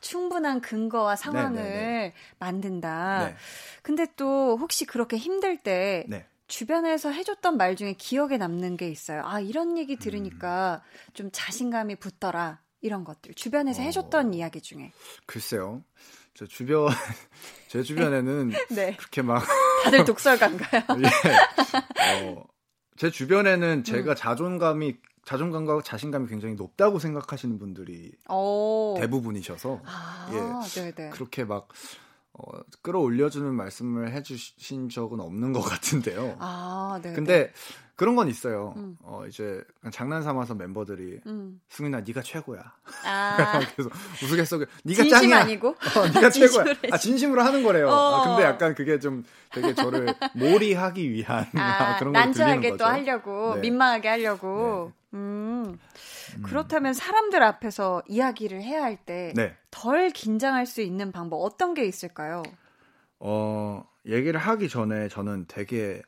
[0.00, 3.28] 충분한 근거와 상황을 네, 만든다.
[3.28, 3.36] 네.
[3.82, 6.26] 근데 또 혹시 그렇게 힘들 때 네.
[6.46, 9.22] 주변에서 해줬던 말 중에 기억에 남는 게 있어요.
[9.24, 12.60] 아, 이런 얘기 들으니까 좀 자신감이 붙더라.
[12.80, 13.34] 이런 것들.
[13.34, 13.84] 주변에서 어.
[13.84, 14.92] 해줬던 이야기 중에.
[15.26, 15.82] 글쎄요.
[16.38, 16.86] 저 주변
[17.66, 18.94] 제 주변에는 네.
[18.96, 19.44] 그렇게 막
[19.82, 20.82] 다들 독설가인가요?
[21.02, 22.26] 예.
[22.26, 22.44] 어,
[22.96, 23.82] 제 주변에는 음.
[23.82, 28.94] 제가 자존감이 자존감과 자신감이 굉장히 높다고 생각하시는 분들이 오.
[29.00, 30.80] 대부분이셔서 아, 예.
[30.80, 31.10] 네네.
[31.10, 31.66] 그렇게 막
[32.34, 32.44] 어,
[32.82, 36.36] 끌어올려주는 말씀을 해주신 적은 없는 것 같은데요.
[36.38, 37.14] 아, 네.
[37.14, 37.52] 근데
[37.98, 38.74] 그런 건 있어요.
[38.76, 38.96] 음.
[39.02, 41.60] 어, 이제 장난 삼아서 멤버들이 음.
[41.68, 42.60] 승민아 네가 최고야.
[43.04, 43.90] 아, 그래서
[44.22, 45.40] 우스갯소리 네가 진심 짱이야.
[45.40, 45.70] 아니고?
[45.70, 46.64] 어, 네가 최고야.
[46.92, 47.88] 아 진심으로 하는 거래요.
[47.88, 47.92] 어.
[47.92, 50.06] 아, 근데 약간 그게 좀 되게 저를
[50.36, 52.84] 몰이하기 위한 아, 그런 걸 난처하게 또.
[52.84, 53.62] 하려고 네.
[53.62, 54.92] 민망하게 하려고.
[55.14, 55.76] 음.
[56.44, 60.10] 그렇다면 사람들 앞에서 이야기를 해야 할 때덜 네.
[60.14, 62.44] 긴장할 수 있는 방법 어떤 게 있을까요?
[63.18, 66.00] 어, 얘기를 하기 전에 저는 되게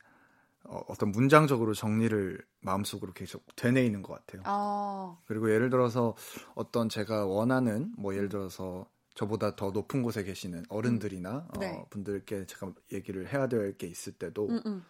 [0.72, 4.42] 어, 어떤 문장적으로 정리를 마음속으로 계속 되뇌이는 것 같아요.
[4.44, 6.14] 아, 그리고 예를 들어서
[6.54, 11.72] 어떤 제가 원하는 뭐 예를 들어서 저보다 더 높은 곳에 계시는 어른들이나 네.
[11.72, 14.84] 어, 분들께 제가 얘기를 해야 될 게 있을 때도 음, 음,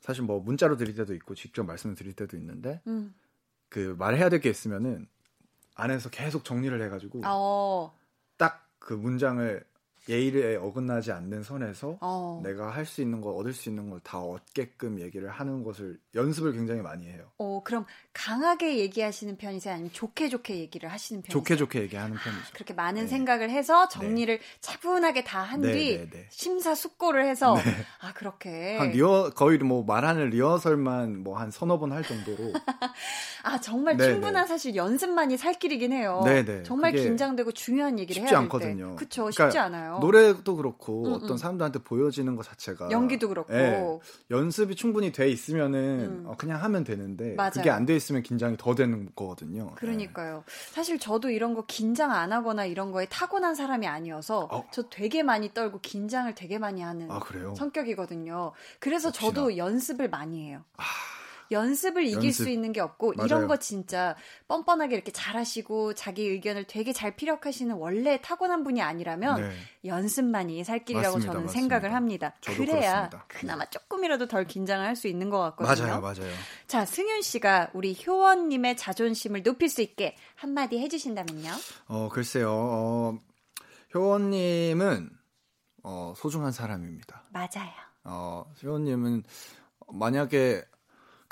[0.00, 3.14] 사실 뭐 문자로 드릴 때도 있고 직접 말씀을 드릴 때도 있는데 음.
[3.70, 5.08] 그 말해야 될 게 있으면은
[5.74, 7.98] 안에서 계속 정리를 해가지고 어,
[8.36, 9.64] 딱그 문장을
[10.08, 12.40] 예의에 어긋나지 않는 선에서 어.
[12.44, 16.52] 내가 할 수 있는 거 얻을 수 있는 걸 다 얻게끔 얘기를 하는 것을 연습을
[16.52, 17.24] 굉장히 많이 해요.
[17.38, 19.72] 어, 그럼 강하게 얘기하시는 편이세요?
[19.74, 21.32] 아니면 좋게 좋게 얘기를 하시는 편이세요?
[21.40, 22.52] 좋게 좋게 얘기하는 편이죠.
[22.52, 23.08] 그렇게 많은 네.
[23.08, 26.26] 생각을 해서 정리를 차분하게 다한 네, 뒤 네, 네.
[26.30, 27.62] 심사숙고를 해서 네.
[28.00, 32.52] 아 그렇게 한 리허 거의 뭐 말하는 리허설만 뭐 한 서너 번 할 정도로
[33.42, 34.48] 아 정말 네, 충분한 네.
[34.48, 36.22] 사실 연습만이 살 길이긴 해요.
[36.24, 36.62] 네, 네.
[36.62, 38.90] 정말 긴장되고 중요한 얘기를 해야 될 않거든요.
[38.90, 38.96] 때.
[38.96, 39.93] 그쵸 그러니까 쉽지 않아요.
[40.00, 41.36] 노래도 그렇고 음, 어떤 음.
[41.36, 43.98] 사람들한테 보여지는 것 자체가 연기도 그렇고 예,
[44.30, 46.24] 연습이 충분히 돼 있으면은 음.
[46.26, 47.50] 어, 그냥 하면 되는데 맞아요.
[47.52, 49.72] 그게 안 돼 있으면 긴장이 더 되는 거거든요.
[49.74, 50.42] 그러니까요.
[50.72, 54.64] 사실 저도 이런 거 긴장 안 하거나 이런 거에 타고난 사람이 아니어서 어.
[54.72, 57.20] 저 되게 많이 떨고 긴장을 되게 많이 하는 아?
[57.56, 58.52] 성격이거든요.
[58.80, 59.30] 그래서 역시나.
[59.32, 60.62] 저도 연습을 많이 해요.
[61.50, 62.44] 연습을 이길 연습.
[62.44, 63.26] 수 있는 게 없고 맞아요.
[63.26, 64.16] 이런 거 진짜
[64.48, 69.52] 뻔뻔하게 이렇게 잘하시고 자기 의견을 되게 잘 피력하시는 원래 타고난 분이 아니라면 네.
[69.84, 71.60] 연습만이 살 길이라고 맞습니다, 저는 맞습니다.
[71.60, 72.34] 생각을 합니다.
[72.44, 73.24] 그래야 그렇습니다.
[73.28, 75.86] 그나마 조금이라도 덜 긴장을 할 수 있는 것 같거든요.
[75.86, 76.32] 맞아요, 맞아요.
[76.68, 81.50] 자, 승윤 씨가 우리 효원님의 자존심을 높일 수 있게 한마디 해주신다면요?
[81.88, 83.18] 어 글쎄요, 어,
[83.94, 85.10] 효원님은
[85.82, 87.24] 어, 소중한 사람입니다.
[87.30, 87.70] 맞아요.
[88.04, 89.24] 어, 효원님은
[89.92, 90.62] 만약에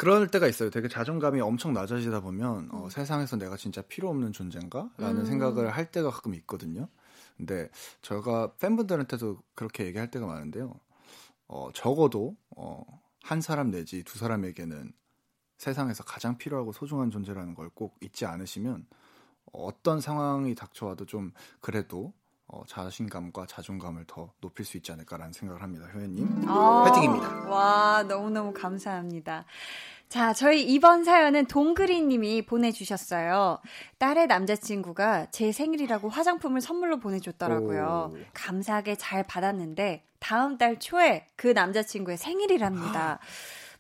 [0.03, 0.69] 그럴 때가 있어요.
[0.69, 5.25] 되게 자존감이 엄청 낮아지다 보면 어, 세상에서 내가 진짜 필요 없는 존재인가라는 음.
[5.25, 6.89] 생각을 할 때가 가끔 있거든요.
[7.37, 7.71] 근데
[8.03, 10.75] 저가 팬분들한테도 그렇게 얘기할 때가 많은데요.
[11.47, 12.83] 어, 적어도 어,
[13.23, 14.93] 한 사람 내지 두 사람에게는
[15.59, 18.89] 세상에서 가장 필요하고 소중한 존재라는 걸 꼭 잊지 않으시면
[19.53, 22.13] 어떤 상황이 닥쳐와도 좀 그래도
[22.53, 25.87] 어, 자신감과 자존감을 더 높일 수 있지 않을까라는 생각을 합니다.
[25.93, 26.45] 효연님.
[26.47, 27.49] 아, 파이팅입니다.
[27.49, 29.47] 와, 너무너무 감사합니다.
[30.11, 33.59] 자, 저희 이번 사연은 동그리 님이 보내주셨어요.
[33.97, 38.13] 딸의 남자친구가 제 생일이라고 화장품을 선물로 보내줬더라고요.
[38.15, 38.19] 오.
[38.35, 43.19] 감사하게 잘 받았는데, 다음 달 초에 그 남자친구의 생일이랍니다.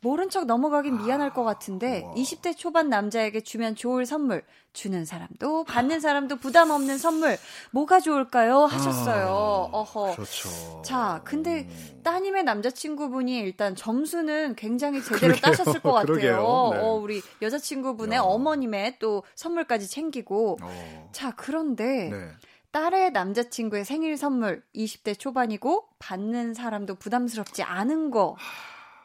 [0.03, 2.15] 모른 척 넘어가긴 미안할 것 같은데, 우와.
[2.15, 7.37] 20대 초반 남자에게 주면 좋을 선물, 주는 사람도, 받는 사람도 부담 없는 선물,
[7.71, 8.65] 뭐가 좋을까요?
[8.65, 9.27] 하셨어요.
[9.73, 10.17] 아, 어허.
[10.17, 10.83] 그렇죠.
[10.85, 12.01] 자, 근데 음.
[12.03, 15.41] 따님의 남자친구분이 일단 점수는 굉장히 제대로 그러게요.
[15.41, 16.17] 따셨을 것 같아요.
[16.17, 16.31] 네.
[16.33, 18.23] 어, 우리 여자친구분의 야.
[18.23, 20.59] 어머님의 또 선물까지 챙기고.
[20.61, 21.09] 어.
[21.13, 22.29] 자, 그런데 네.
[22.73, 28.37] 딸의 남자친구의 생일 선물 20대 초반이고 받는 사람도 부담스럽지 않은 거.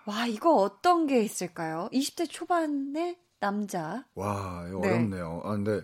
[0.07, 1.89] 와, 이거 어떤 게 있을까요?
[1.91, 4.05] 20대 초반의 남자.
[4.15, 4.87] 와, 이거 네.
[4.87, 5.41] 어렵네요.
[5.43, 5.81] 아, 근데,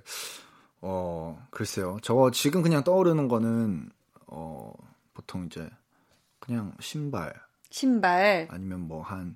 [0.80, 1.98] 어, 글쎄요.
[2.02, 3.90] 저 지금 그냥 떠오르는 거는,
[4.28, 4.72] 어,
[5.14, 5.70] 보통 이제,
[6.40, 7.34] 그냥 신발,
[7.70, 9.36] 신발, 아니면 뭐 한,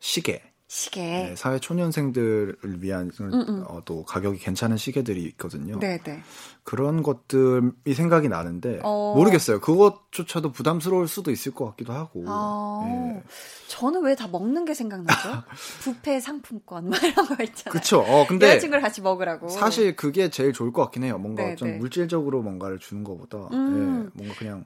[0.00, 0.42] 시계.
[0.68, 1.00] 시계.
[1.00, 3.64] 네, 사회 초년생들을 위한 음.
[3.68, 5.78] 어, 또 가격이 괜찮은 시계들이 있거든요.
[5.78, 6.20] 네, 네.
[6.64, 9.14] 그런 것들이 생각이 나는데 어.
[9.16, 9.60] 모르겠어요.
[9.60, 12.24] 그것조차도 부담스러울 수도 있을 것 같기도 하고.
[12.26, 12.82] 아,
[13.16, 13.22] 예.
[13.68, 15.44] 저는 왜 다 먹는 게 생각나죠?
[15.82, 17.72] 부페 상품권 뭐 이런 거 있잖아요.
[17.72, 18.00] 그쵸.
[18.00, 19.48] 어, 근데 여자친구랑 같이 먹으라고.
[19.48, 21.16] 사실 그게 제일 좋을 것 같긴 해요.
[21.18, 21.76] 뭔가 네, 좀 네.
[21.76, 24.10] 물질적으로 뭔가를 주는 것보다 음.
[24.14, 24.64] 예, 뭔가 그냥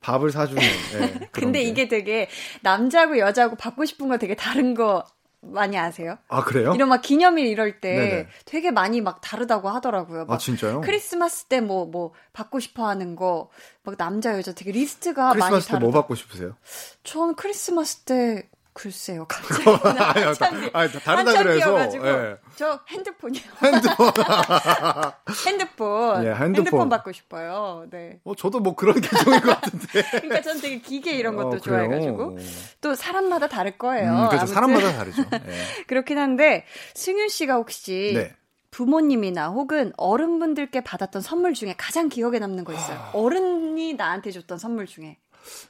[0.00, 0.62] 밥을 사주는.
[0.62, 1.68] 예, 근데 게.
[1.68, 2.28] 이게 되게
[2.62, 5.04] 남자하고 여자하고 받고 싶은 거 되게 다른 거
[5.42, 6.18] 많이 아세요?
[6.28, 6.72] 아 그래요?
[6.74, 8.26] 이런 막 기념일 이럴 때 네네.
[8.44, 10.26] 되게 많이 막 다르다고 하더라고요.
[10.26, 10.82] 막아 진짜요?
[10.82, 13.50] 크리스마스 때뭐뭐 받고 싶어 하는 거
[13.82, 15.78] 막 남자 여자 되게 리스트가 많이 크리스마스 때.
[15.78, 16.54] 뭐 받고 싶으세요?
[17.02, 19.26] 전 크리스마스 때 글쎄요.
[19.26, 22.36] 갑자기 아니, 아니, 다르다 그래서, 예.
[22.54, 23.42] 저 핸드폰이요.
[23.62, 24.12] 핸드폰.
[25.46, 26.24] 핸드폰.
[26.24, 26.88] 예, 핸드폰.
[26.88, 27.86] 받고 싶어요.
[27.90, 28.20] 네.
[28.24, 30.02] 어 저도 뭐 그런 계정인 것 같은데.
[30.20, 31.58] 그러니까 전 되게 기계 이런 것도 어?
[31.58, 32.38] 좋아해가지고
[32.80, 34.12] 또 사람마다 다를 거예요.
[34.12, 34.46] 음, 그렇죠.
[34.46, 35.22] 사람마다 다르죠.
[35.34, 35.84] 예.
[35.86, 38.34] 그렇긴 한데 승윤 씨가 혹시 네.
[38.70, 43.10] 부모님이나 혹은 어른분들께 받았던 선물 중에 가장 기억에 남는 거 있어요?
[43.14, 45.18] 어른이 나한테 줬던 선물 중에.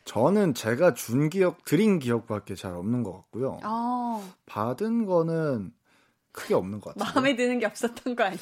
[0.04, 3.59] 저는 제가 준 기억, 드린 기억밖에 잘 없는 것 같고요.
[3.62, 5.72] 아, 받은 거는
[6.33, 7.12] 크게 없는 것 같아요.
[7.14, 8.40] 마음에 드는 게 없었던 거 아니에요?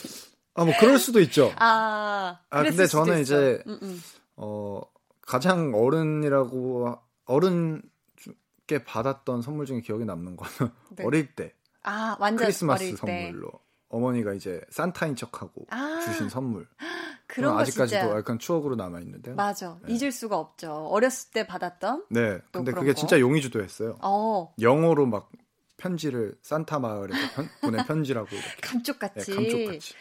[0.55, 1.53] 아, 뭐 그럴 수도 있죠.
[1.57, 3.21] 아, 아, 근데 저는.
[3.21, 4.03] 이제 음, 음.
[4.37, 4.81] 어,
[5.23, 11.05] 가장 어른이라고 어른께 받았던 선물 중에 기억에 남는 거는 네.
[11.05, 12.97] 어릴 때 아, 완전 크리스마스 어릴 때.
[13.31, 13.51] 선물로
[13.88, 16.01] 어머니가 이제 산타인 척하고 아.
[16.05, 16.66] 주신 선물.
[17.27, 19.35] 그런 거 아직까지도 진짜 약간 추억으로 남아 있는데요.
[19.35, 19.79] 맞아.
[19.87, 19.94] 네.
[19.94, 20.72] 잊을 수가 없죠.
[20.72, 22.07] 어렸을 때 받았던.
[22.11, 22.94] 네, 또 근데 그게 거?
[22.94, 23.98] 진짜 용의주도였어요.
[24.03, 25.31] 어, 영어로 막
[25.77, 29.35] 편지를 산타 마을에서 편- 보낸 편지라고 이렇게 네, 감쪽같이.
[29.35, 29.94] 감쪽같이.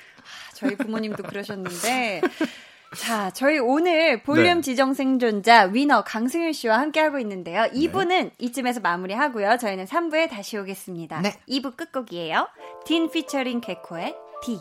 [0.55, 2.21] 저희 부모님도 그러셨는데.
[2.95, 4.61] 자, 저희 오늘 볼륨 네.
[4.61, 7.63] 지정 생존자 위너 강승윤 씨와 함께하고 있는데요.
[7.73, 9.57] 2부는 이쯤에서 마무리하고요.
[9.57, 11.21] 저희는 3부에 다시 오겠습니다.
[11.21, 11.33] 네.
[11.49, 12.47] 2부 끝곡이에요.
[12.85, 14.59] 딘 피처링 개코의 D.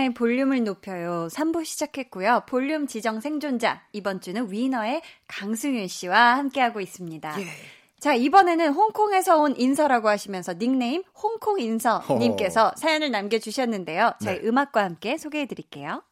[0.00, 1.28] 강한나의 볼륨을 높여요.
[1.30, 2.44] 3부 시작했고요.
[2.48, 3.82] 볼륨 지정 생존자.
[3.92, 7.36] 이번 주는 위너의 강승윤 씨와 함께하고 있습니다.
[7.98, 14.14] 자, 이번에는 홍콩에서 온 인서라고 하시면서 닉네임 홍콩 인서님께서 사연을 남겨주셨는데요.
[14.22, 14.48] 저희 네.
[14.48, 16.02] 음악과 함께 소개해 드릴게요.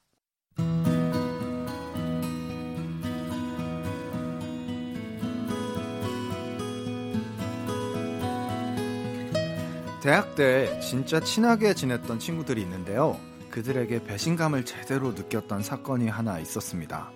[10.03, 13.19] 대학 때 진짜 친하게 지냈던 친구들이 있는데요.
[13.51, 17.11] 그들에게 배신감을 제대로 느꼈던 사건이 하나 있었습니다.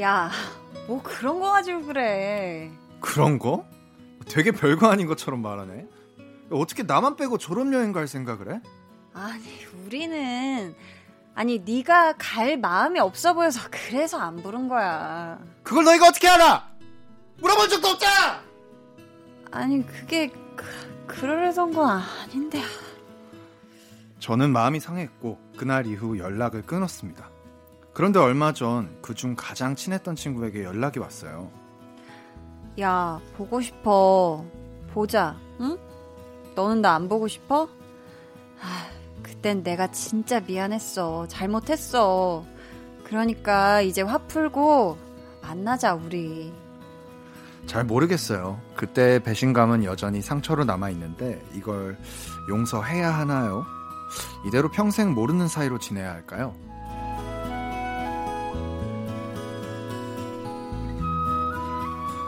[0.00, 0.30] 야,
[0.86, 2.70] 뭐 그런 거 가지고 그래.
[3.00, 3.64] 그런 거?
[4.26, 5.86] 되게 별거 아닌 것처럼 말하네.
[6.50, 8.60] 어떻게 나만 빼고 졸업여행 갈 생각을 해?
[9.12, 9.44] 아니,
[9.84, 10.74] 우리는
[11.34, 15.38] 아니 네가 갈 마음이 없어 보여서 그래서 안 부른 거야.
[15.62, 16.68] 그걸 너희가 어떻게 알아?
[17.38, 18.42] 물어본 적도 없잖아!
[19.50, 20.64] 아니, 그게 그,
[21.06, 22.62] 그러려던 건 아닌데.
[24.24, 27.28] 저는 마음이 상했고 그날 이후 연락을 끊었습니다.
[27.92, 31.50] 그런데 얼마 전 그중 가장 친했던 친구에게 연락이 왔어요.
[32.80, 34.42] 야, 보고 싶어.
[34.94, 35.36] 보자.
[35.60, 35.76] 응?
[36.54, 37.68] 너는 나 안 보고 싶어?
[38.62, 38.86] 아,
[39.22, 41.28] 그땐 내가 진짜 미안했어.
[41.28, 42.46] 잘못했어.
[43.04, 44.96] 그러니까 이제 화 풀고
[45.42, 46.50] 만나자, 우리.
[47.66, 48.58] 잘 모르겠어요.
[48.74, 51.98] 그때 배신감은 여전히 상처로 남아 있는데 이걸
[52.48, 53.66] 용서해야 하나요?
[54.46, 56.54] 이대로 평생 모르는 사이로 지내야 할까요?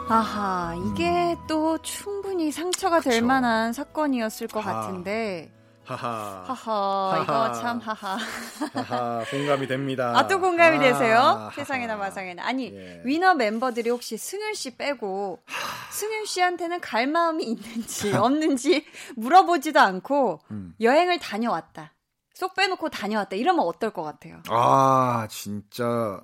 [0.09, 3.15] 아하, 이게 또 충분히 상처가 될 음.
[3.17, 3.25] 그쵸.
[3.27, 4.73] 만한 사건이었을 것 아.
[4.73, 5.51] 같은데.
[5.87, 6.43] 하하.
[6.45, 7.53] 하하, 이거 하하.
[7.53, 8.17] 참 하하.
[8.73, 10.13] 하하, 공감이 됩니다.
[10.17, 11.17] 아, 또 공감이 아, 되세요?
[11.17, 11.51] 하하.
[11.51, 12.45] 세상에나 마상에나.
[12.45, 13.01] 아니, 예.
[13.05, 15.39] 위너 멤버들이 혹시 승윤 씨 빼고
[15.91, 20.73] 승윤 씨한테는 갈 마음이 있는지 없는지 물어보지도 않고 음.
[20.81, 21.93] 여행을 다녀왔다.
[22.33, 23.35] 쏙 빼놓고 다녀왔다.
[23.37, 24.41] 이러면 어떨 것 같아요?
[24.49, 26.21] 아, 진짜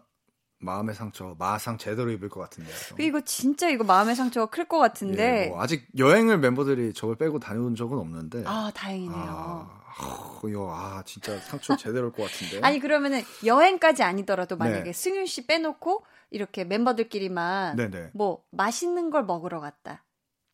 [0.63, 2.75] 마음의 상처 마상 제대로 입을 것 같은데요.
[2.99, 5.45] 이거 진짜 이거 마음의 상처가 클 것 같은데.
[5.45, 8.43] 예, 뭐 아직 여행을 멤버들이 저를 빼고 다녀온 적은 없는데.
[8.47, 9.69] 아, 다행이네요.
[9.95, 12.59] 아, 이거 아 진짜 상처 제대로 올 것 같은데.
[12.65, 14.93] 아니 그러면은 여행까지 아니더라도 만약에 네.
[14.93, 18.09] 승윤 씨 빼놓고 이렇게 멤버들끼리만 네네.
[18.13, 20.03] 뭐 맛있는 걸 먹으러 갔다.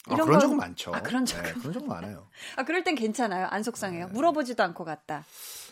[0.08, 0.94] 아, 이런 그런 건- 적은 많죠.
[0.94, 2.28] 아, 그런 적은 네, 그런 적은 많아요.
[2.58, 3.48] 아 그럴 땐 괜찮아요.
[3.50, 4.08] 안 속상해요.
[4.08, 4.12] 네.
[4.12, 5.24] 물어보지도 않고 갔다.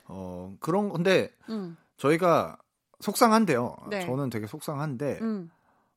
[0.06, 2.58] 어 그런 건데 음, 저희가
[3.00, 3.76] 속상한데요.
[3.90, 4.06] 네.
[4.06, 5.52] 저는 되게 속상한데 음.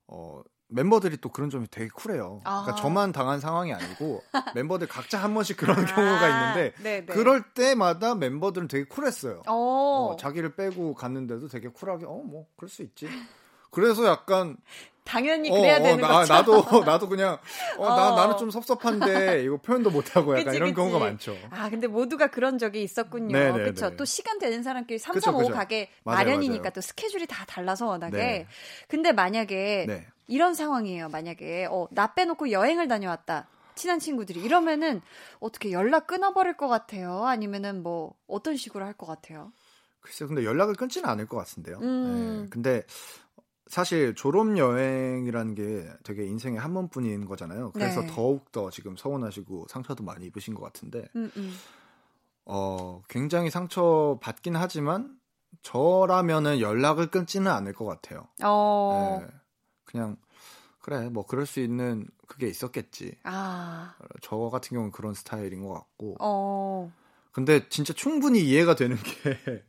[0.07, 2.41] 어 멤버들이 또 그런 점이 되게 쿨해요.
[2.45, 2.63] 아.
[2.63, 4.23] 그러니까 저만 당한 상황이 아니고
[4.55, 7.07] 멤버들 각자 한 번씩 그런 경우가 있는데 아, 네네.
[7.07, 9.43] 그럴 때마다 멤버들은 되게 쿨했어요.
[9.49, 9.53] 어,
[10.13, 13.09] 어, 자기를 빼고 갔는데도 되게 쿨하게 어 뭐 그럴 수 있지.
[13.73, 14.57] 그래서 약간
[15.11, 16.33] 당연히 그래야 어, 되는 나, 거죠.
[16.33, 17.37] 나도 나도 그냥
[17.79, 18.17] 어, 나 어.
[18.17, 20.77] 나는 좀 섭섭한데 이거 표현도 못 하고 약간 그치, 이런 그치.
[20.77, 21.37] 경우가 많죠.
[21.51, 23.33] 아, 근데 모두가 그런 적이 있었군요.
[23.55, 23.91] 그렇죠.
[23.91, 23.97] 네.
[23.97, 25.53] 또 시간 되는 사람끼리 3, 그쵸, 3, 5 그쵸.
[25.53, 26.73] 가게 맞아요, 마련이니까 맞아요.
[26.75, 28.17] 또 스케줄이 다 달라서 워낙에.
[28.17, 28.47] 네.
[28.87, 30.07] 근데 만약에 네.
[30.29, 31.09] 이런 상황이에요.
[31.09, 33.49] 만약에 어, 나 빼놓고 여행을 다녀왔다.
[33.75, 35.01] 친한 친구들이 이러면은
[35.41, 37.25] 어떻게 연락 끊어버릴 것 같아요?
[37.27, 39.53] 아니면은 뭐 어떤 식으로 할 것 같아요?
[40.03, 41.79] 글쎄요, 근데 연락을 끊지는 않을 것 같은데요.
[41.83, 42.43] 음.
[42.45, 42.83] 네, 근데
[43.71, 47.71] 사실 졸업 여행이라는 게 되게 인생에 한 번뿐인 거잖아요.
[47.71, 48.09] 그래서 네.
[48.09, 51.55] 더욱 더 지금 서운하시고 상처도 많이 입으신 것 같은데, 음, 음.
[52.47, 55.17] 어 굉장히 상처 받긴 하지만
[55.63, 58.27] 저라면은 연락을 끊지는 않을 것 같아요.
[58.43, 59.21] 어.
[59.23, 59.29] 네,
[59.85, 60.17] 그냥
[60.81, 63.19] 그래 뭐 그럴 수 있는 그게 있었겠지.
[63.23, 63.95] 아.
[64.21, 66.17] 저 같은 경우는 그런 스타일인 것 같고.
[66.19, 66.93] 어.
[67.31, 69.65] 근데 진짜 충분히 이해가 되는 게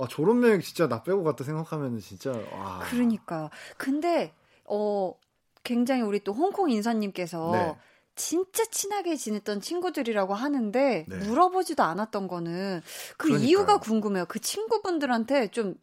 [0.00, 2.80] 아, 졸업여행 진짜 나 빼고 갔다 생각하면 진짜 와.
[2.90, 3.50] 그러니까.
[3.76, 4.34] 근데
[4.64, 5.14] 어
[5.62, 7.76] 굉장히 우리 또 홍콩 인사님께서 네.
[8.14, 11.16] 진짜 친하게 지냈던 친구들이라고 하는데 네.
[11.16, 12.80] 물어보지도 않았던 거는
[13.16, 13.48] 그 그러니까요.
[13.48, 14.26] 이유가 궁금해요.
[14.26, 15.74] 그 친구분들한테 좀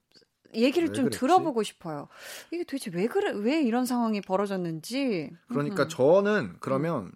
[0.53, 1.19] 얘기를 왜좀 그랬지?
[1.19, 2.07] 들어보고 싶어요.
[2.51, 5.31] 이게 도대체 왜 그래 왜 이런 상황이 벌어졌는지.
[5.49, 5.89] 그러니까 음.
[5.89, 7.11] 저는 그러면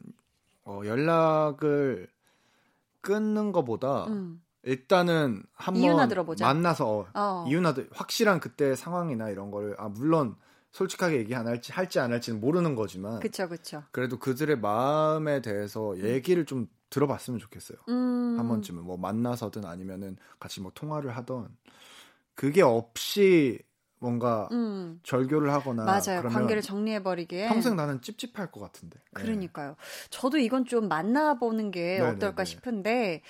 [0.63, 2.07] 어, 연락을
[3.01, 4.41] 끊는 것보다 음.
[4.63, 6.45] 일단은 한번 들어보자.
[6.45, 7.45] 만나서 어, 어.
[7.47, 10.35] 이유나 들- 확실한 그때 상황이나 이런 거를 아 물론
[10.71, 13.83] 솔직하게 얘기 안 할지 할지 안 할지는 모르는 거지만 그쵸 그쵸.
[13.91, 17.77] 그래도 그들의 마음에 대해서 얘기를 좀 들어봤으면 좋겠어요.
[17.89, 18.35] 음.
[18.37, 21.49] 한 번쯤은 뭐 만나서든 아니면은 같이 뭐 통화를 하던
[22.35, 23.59] 그게 없이
[23.99, 24.99] 뭔가 음.
[25.03, 26.21] 절교를 하거나 맞아요.
[26.23, 27.47] 관계를 정리해 버리게.
[27.47, 28.97] 평생 나는 찝찝할 것 같은데.
[28.97, 29.03] 네.
[29.13, 29.75] 그러니까요.
[30.09, 32.09] 저도 이건 좀 만나보는 게 네네네.
[32.15, 33.21] 어떨까 싶은데,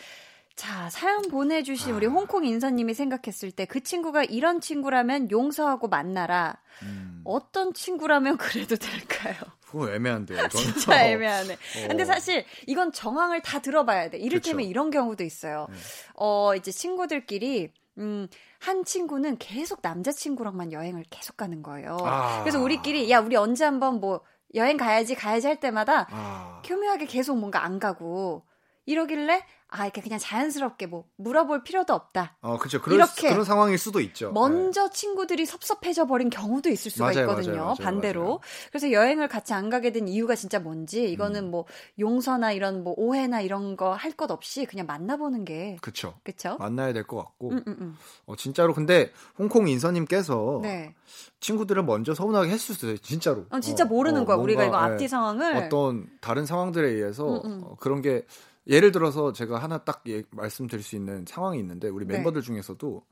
[0.61, 1.95] 자, 사연 보내주신 아.
[1.95, 6.59] 우리 홍콩 인사님이 생각했을 때 그 친구가 이런 친구라면 용서하고 만나라.
[6.83, 9.35] 음, 어떤 친구라면 그래도 될까요?
[9.65, 10.49] 그거 애매한데요.
[10.53, 11.53] 진짜 애매하네.
[11.53, 11.87] 어.
[11.87, 14.19] 근데 사실 이건 정황을 다 들어봐야 돼.
[14.19, 14.69] 이를테면 그쵸.
[14.69, 15.65] 이런 경우도 있어요.
[15.71, 15.77] 네.
[16.13, 18.27] 어, 이제 친구들끼리, 음,
[18.59, 21.97] 한 친구는 계속 남자친구랑만 여행을 계속 가는 거예요.
[22.03, 22.41] 아.
[22.41, 24.21] 그래서 우리끼리, 야, 우리 언제 한번 뭐
[24.53, 28.43] 여행 가야지, 가야지 할 때마다 아, 교묘하게 계속 뭔가 안 가고
[28.85, 32.35] 이러길래 아 이렇게 그냥 자연스럽게 뭐 물어볼 필요도 없다.
[32.41, 32.81] 어, 그렇죠.
[32.91, 34.33] 이렇게 그런 상황일 수도 있죠.
[34.33, 37.51] 먼저 친구들이 섭섭해져 버린 경우도 있을 수가 맞아요, 있거든요.
[37.51, 38.41] 맞아요, 맞아요, 반대로.
[38.69, 41.51] 그래서 여행을 같이 안 가게 된 이유가 진짜 뭔지 이거는 음.
[41.51, 41.65] 뭐
[41.99, 46.15] 용서나 이런 뭐 오해나 이런 거 할 것 없이 그냥 만나보는 게 그렇죠.
[46.23, 46.57] 그쵸?
[46.59, 47.51] 만나야 될 것 같고.
[47.51, 47.97] 음, 음, 음.
[48.25, 50.93] 어, 진짜로 근데 홍콩 인서님께서 네.
[51.39, 52.97] 친구들을 먼저 서운하게 했을 수도 있어요.
[52.97, 53.45] 진짜로.
[53.51, 54.35] 어, 진짜 모르는 거야.
[54.35, 55.55] 우리가 이거 앞뒤 예, 상황을.
[55.55, 57.61] 어떤 다른 상황들에 의해서 음, 음.
[57.63, 58.25] 어, 그런 게
[58.67, 62.15] 예를 들어서 제가 하나 딱 예- 말씀드릴 수 있는 상황이 있는데 우리 네.
[62.15, 63.03] 멤버들 중에서도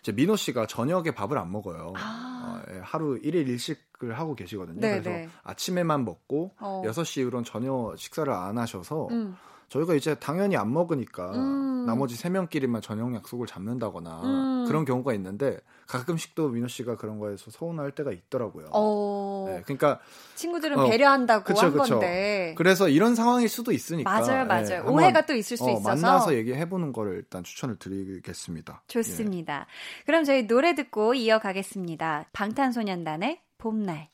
[0.00, 1.92] 이제 민호 씨가 저녁에 밥을 안 먹어요.
[1.96, 2.62] 아.
[2.66, 4.80] 어, 예, 하루 1일 일식을 하고 계시거든요.
[4.80, 5.28] 네, 그래서 네.
[5.42, 6.82] 아침에만 먹고 어.
[6.86, 9.36] 6시 이후로는 전혀 식사를 안 하셔서 음.
[9.68, 11.86] 저희가 이제 당연히 안 먹으니까 음.
[11.86, 14.64] 나머지 세 명끼리만 저녁 약속을 잡는다거나 음.
[14.66, 18.66] 그런 경우가 있는데 가끔씩 또 민호 씨가 그런 거에서 서운할 때가 있더라고요.
[18.70, 20.00] 어, 네, 그러니까
[20.34, 21.94] 친구들은 어, 배려한다고 그쵸, 한 그쵸.
[21.94, 22.54] 건데.
[22.56, 24.76] 그래서 이런 상황일 수도 있으니까 맞아요, 예, 맞아요.
[24.78, 25.88] 한번, 오해가 또 있을 수 어, 있어서.
[25.88, 28.82] 만나서 얘기해 보는 거를 일단 추천을 드리겠습니다.
[28.88, 29.66] 좋습니다.
[30.04, 32.26] 그럼 저희 노래 듣고 이어가겠습니다.
[32.32, 34.08] 방탄소년단의 봄날.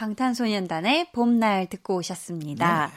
[0.00, 2.90] 방탄소년단의 봄날 듣고 오셨습니다.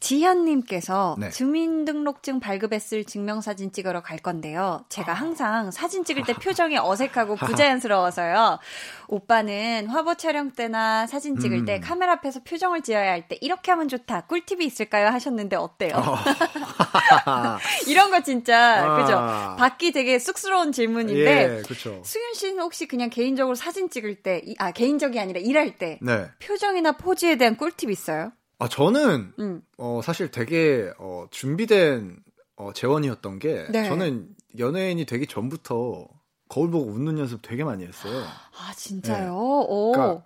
[0.00, 1.30] 지현님께서 네.
[1.30, 4.84] 주민등록증 발급했을 증명사진 찍으러 갈 건데요.
[4.88, 8.58] 제가 항상 사진 찍을 때 표정이 어색하고 부자연스러워서요.
[9.08, 11.80] 오빠는 화보 촬영 때나 사진 찍을 때 음.
[11.80, 14.22] 카메라 앞에서 표정을 지어야 할 때 이렇게 하면 좋다.
[14.22, 15.08] 꿀팁이 있을까요?
[15.08, 15.92] 하셨는데 어때요?
[17.88, 18.96] 이런 거 진짜 아.
[19.02, 19.56] 그죠?
[19.58, 22.00] 받기 되게 쑥스러운 질문인데 예, 그렇죠.
[22.04, 26.26] 수윤 씨는 혹시 그냥 개인적으로 사진 찍을 때, 이- 아, 개인적이 아니라 일할 때, 네.
[26.40, 28.32] 표정이나 포즈에 대한 꿀팁 있어요?
[28.58, 29.62] 아 저는 음.
[29.76, 32.16] 어, 사실 되게 어, 준비된
[32.56, 33.88] 어, 재원이었던 게 네.
[33.88, 36.08] 저는 연예인이 되기 전부터
[36.48, 38.20] 거울 보고 웃는 연습 되게 많이 했어요.
[38.20, 39.24] 아, 진짜요?
[39.24, 39.30] 네.
[39.30, 39.92] 오.
[39.92, 40.24] 그러니까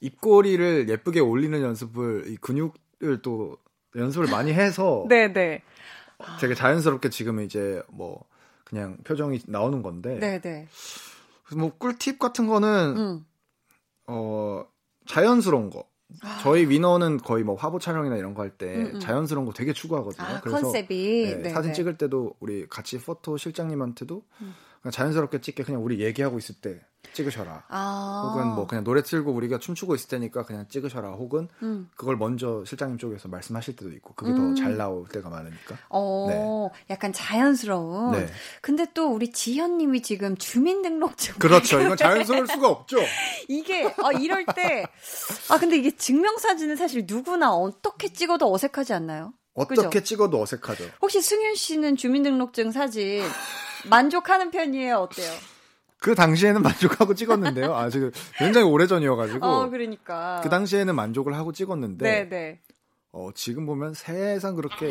[0.00, 3.56] 입꼬리를 예쁘게 올리는 연습을 이 근육을 또
[3.96, 5.62] 연습을 많이 해서 네네.
[6.40, 8.24] 되게 자연스럽게 지금은 이제 뭐
[8.64, 10.68] 그냥 표정이 나오는 건데 네네.
[11.44, 13.26] 그래서 뭐 꿀팁 같은 거는 음.
[14.06, 14.64] 어
[15.06, 15.84] 자연스러운 거
[16.42, 18.78] 저희 위너는 거의 뭐 화보 촬영이나 이런 거 할때 아.
[18.78, 19.00] 음, 음.
[19.00, 20.26] 자연스러운 거 되게 추구하거든요.
[20.26, 21.22] 아, 그래서 컨셉이.
[21.26, 21.50] 네, 네네.
[21.50, 24.54] 사진 찍을 때도 우리 같이 포토 실장님한테도 음.
[24.80, 26.80] 그냥 자연스럽게 찍게 그냥 우리 얘기하고 있을 때
[27.12, 27.64] 찍으셔라.
[27.68, 28.30] 아.
[28.32, 31.10] 혹은 뭐 그냥 노래 틀고 우리가 춤추고 있을 때니까 그냥 찍으셔라.
[31.10, 31.90] 혹은 음.
[31.96, 34.54] 그걸 먼저 실장님 쪽에서 말씀하실 때도 있고 그게 음.
[34.54, 35.76] 더잘 나올 때가 많으니까.
[35.90, 38.12] 어, 약간 자연스러운.
[38.12, 38.26] 네.
[38.60, 41.34] 근데 또 우리 지현님이 지금 주민등록증.
[41.38, 41.80] 그렇죠.
[41.80, 42.98] 이건 자연스러울 수가 없죠.
[43.48, 44.84] 이게, 아, 이럴 때.
[45.50, 49.34] 아, 근데 이게 증명사진은 사실 누구나 어떻게 찍어도 어색하지 않나요?
[49.54, 50.00] 어떻게 그죠?
[50.02, 50.84] 찍어도 어색하죠.
[51.02, 53.22] 혹시 승윤 씨는 주민등록증 사진
[53.90, 54.96] 만족하는 편이에요?
[54.96, 55.30] 어때요?
[56.02, 57.74] 그 당시에는 만족하고 찍었는데요.
[57.74, 59.46] 아, 지금 굉장히 오래 전이어가지고.
[59.46, 60.40] 어, 그러니까.
[60.42, 62.04] 그 당시에는 만족을 하고 찍었는데.
[62.04, 62.60] 네, 네.
[63.12, 64.90] 어, 지금 보면 세상 그렇게.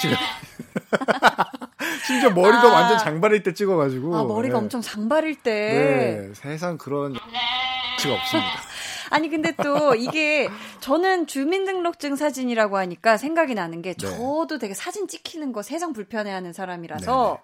[0.00, 0.16] 지금.
[2.06, 2.72] 심지어 머리도 아.
[2.72, 4.16] 완전 장발일 때 찍어가지고.
[4.16, 4.64] 아, 머리가 네.
[4.64, 5.50] 엄청 장발일 때.
[5.50, 7.14] 네, 세상 그런.
[7.14, 8.60] 가 없습니다.
[9.10, 10.48] 아니 근데 또 이게
[10.80, 14.08] 저는 주민등록증 사진이라고 하니까 생각이 나는 게 네.
[14.08, 17.38] 저도 되게 사진 찍히는 거 세상 불편해하는 사람이라서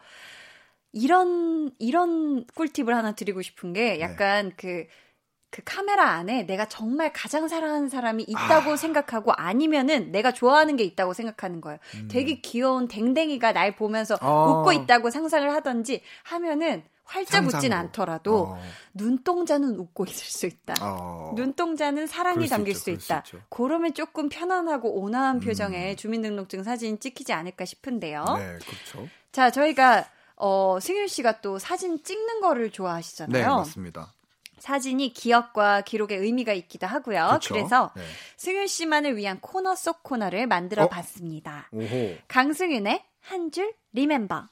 [0.93, 3.97] 이런 이런 꿀팁을 하나 드리고 싶은 네.
[3.97, 8.77] 게 약간 그그 카메라 안에 내가 정말 가장 사랑하는 사람이 있다고 아.
[8.77, 11.79] 생각하고 아니면은 내가 좋아하는 게 있다고 생각하는 거예요.
[12.09, 14.27] 되게 귀여운 댕댕이가 날 보면서 음.
[14.27, 14.61] 어.
[14.61, 17.79] 웃고 있다고 상상을 하던지 하면은 활짝 웃진 상상으로.
[17.79, 18.59] 않더라도 어.
[18.93, 20.75] 눈동자는 웃고 있을 수 있다.
[20.83, 21.33] 어.
[21.37, 23.19] 눈동자는 사랑이 그럴 수 담길 있죠, 수수 있다.
[23.25, 23.41] 있죠.
[23.49, 25.41] 그러면 조금 편안하고 온화한 음.
[25.41, 28.25] 표정의 주민등록증 사진 찍히지 않을까 싶은데요.
[28.39, 29.09] 네, 그렇죠.
[29.33, 30.05] 자, 저희가
[30.41, 33.57] 어, 승윤 씨가 또 사진 찍는 거를 네, 좋아하시잖아요.
[33.57, 34.15] 맞습니다.
[34.59, 37.27] 사진이 기억과 기록의 의미가 있기도 하고요.
[37.29, 37.55] 그렇죠.
[37.55, 38.03] 래서 네.
[38.37, 40.89] 승윤 씨만을 위한 코너 속 코너를 만들어 어?
[40.89, 41.69] 봤습니다.
[41.73, 42.17] 오호.
[42.29, 44.47] 강승윤의 한 줄 리멤버.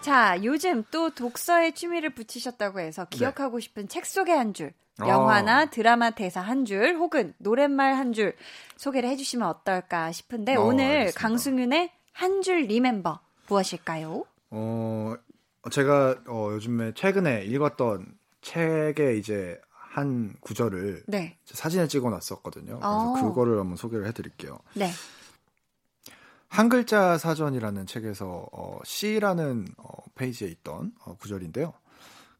[0.00, 5.08] 자, 요즘 또 독서에 취미를 붙이셨다고 해서 기억하고 싶은 책 속의 한 줄, 아.
[5.08, 8.34] 영화나 드라마 대사 한 줄, 혹은 노랫말 한 줄
[8.76, 11.20] 소개를 해주시면 어떨까 싶은데 어, 오늘 알겠습니다.
[11.20, 14.24] 강승윤의 한 줄 리멤버 무엇일까요?
[14.50, 15.14] 어,
[15.70, 22.78] 제가 어, 요즘에 최근에 읽었던 책의 이제 한 구절을 네, 사진에 찍어 놨었거든요.
[22.78, 23.22] 그래서 어.
[23.22, 24.58] 그거를 한번 소개를 해드릴게요.
[24.74, 24.90] 네,
[26.48, 31.72] 한 글자 사전이라는 책에서 어, C라는 어, 페이지에 있던 어, 구절인데요.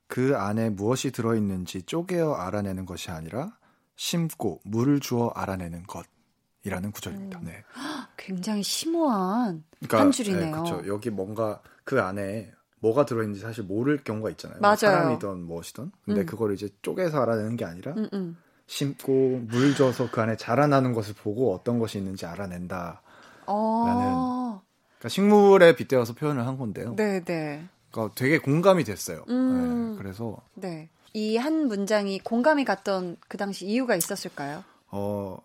[0.07, 3.57] 그 안에 무엇이 들어있는지 쪼개어 알아내는 것이 아니라
[3.97, 7.41] 심고 물을 주어 알아내는 것이라는 구절입니다.
[7.43, 7.65] 네.
[8.17, 10.53] 굉장히 심오한 그러니까, 한 줄이네요.
[10.53, 10.83] 그렇죠.
[10.87, 14.61] 여기 뭔가 그 안에 뭐가 들어있는지 사실 모를 경우가 있잖아요.
[14.61, 14.77] 맞아요.
[14.77, 15.93] 사람이든 무엇이든.
[16.05, 16.27] 근데 음.
[16.27, 18.37] 그걸 이제 쪼개서 알아내는 게 아니라 음, 음.
[18.67, 23.01] 심고 물 줘서 그 안에 자라나는 것을 보고 어떤 것이 있는지 알아낸다.
[23.47, 24.61] 어,
[24.99, 26.97] 그러니까 식물에 빗대어서 표현을 한 건데요.
[26.97, 29.25] 네, 네, 그러니까 되게 공감이 됐어요.
[29.29, 29.93] 음.
[29.93, 30.91] 네, 그래서 네.
[31.15, 34.65] 이 한 문장이 공감이 갔던 그 당시 이유가 있었을까요?
[34.91, 35.39] 어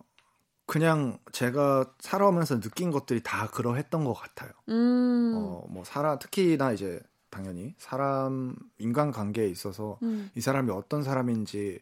[0.71, 4.51] 그냥 제가 살아오면서 느낀 것들이 다 그러했던 것 같아요.
[4.69, 10.31] 음, 어 뭐 사람 특히나 이제 당연히 사람 인간 관계에 있어서 음.
[10.33, 11.81] 이 사람이 어떤 사람인지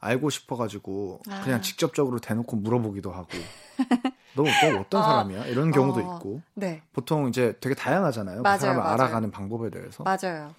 [0.00, 1.40] 알고 싶어가지고 아.
[1.44, 3.26] 그냥 직접적으로 대놓고 물어보기도 하고
[4.36, 5.06] 너, 너 어떤 아.
[5.06, 6.16] 사람이야 이런 경우도 어.
[6.16, 8.42] 있고 네, 보통 이제 되게 다양하잖아요.
[8.42, 8.92] 맞아요, 그 사람을 맞아요.
[8.94, 10.04] 알아가는 방법에 대해서.
[10.04, 10.54] 맞아요.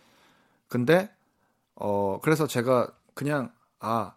[0.68, 1.12] 근데
[1.76, 4.16] 어 그래서 제가 그냥 아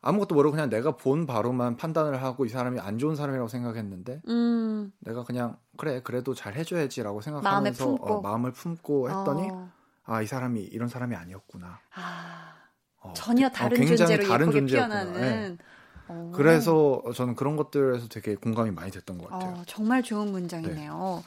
[0.00, 4.92] 아무것도 모르고 그냥 내가 본 바로만 판단을 하고 이 사람이 안 좋은 사람이라고 생각했는데 음,
[5.00, 8.06] 내가 그냥 그래 그래도 잘 해줘야지라고 마음에 생각하면서 품고.
[8.06, 9.70] 어, 마음을 품고 했더니 어,
[10.04, 11.80] 아이 사람이 이런 사람이 아니었구나.
[11.94, 12.54] 아,
[13.00, 15.04] 어, 전혀 어, 다른 굉장히 존재로 다른 예쁘게 존재였구나.
[15.04, 15.12] 네.
[15.12, 15.58] 피어나는.
[16.08, 16.32] 어.
[16.34, 19.56] 그래서 저는 그런 것들에서 되게 공감이 많이 됐던 것 같아요.
[19.58, 21.22] 어, 정말 좋은 문장이네요.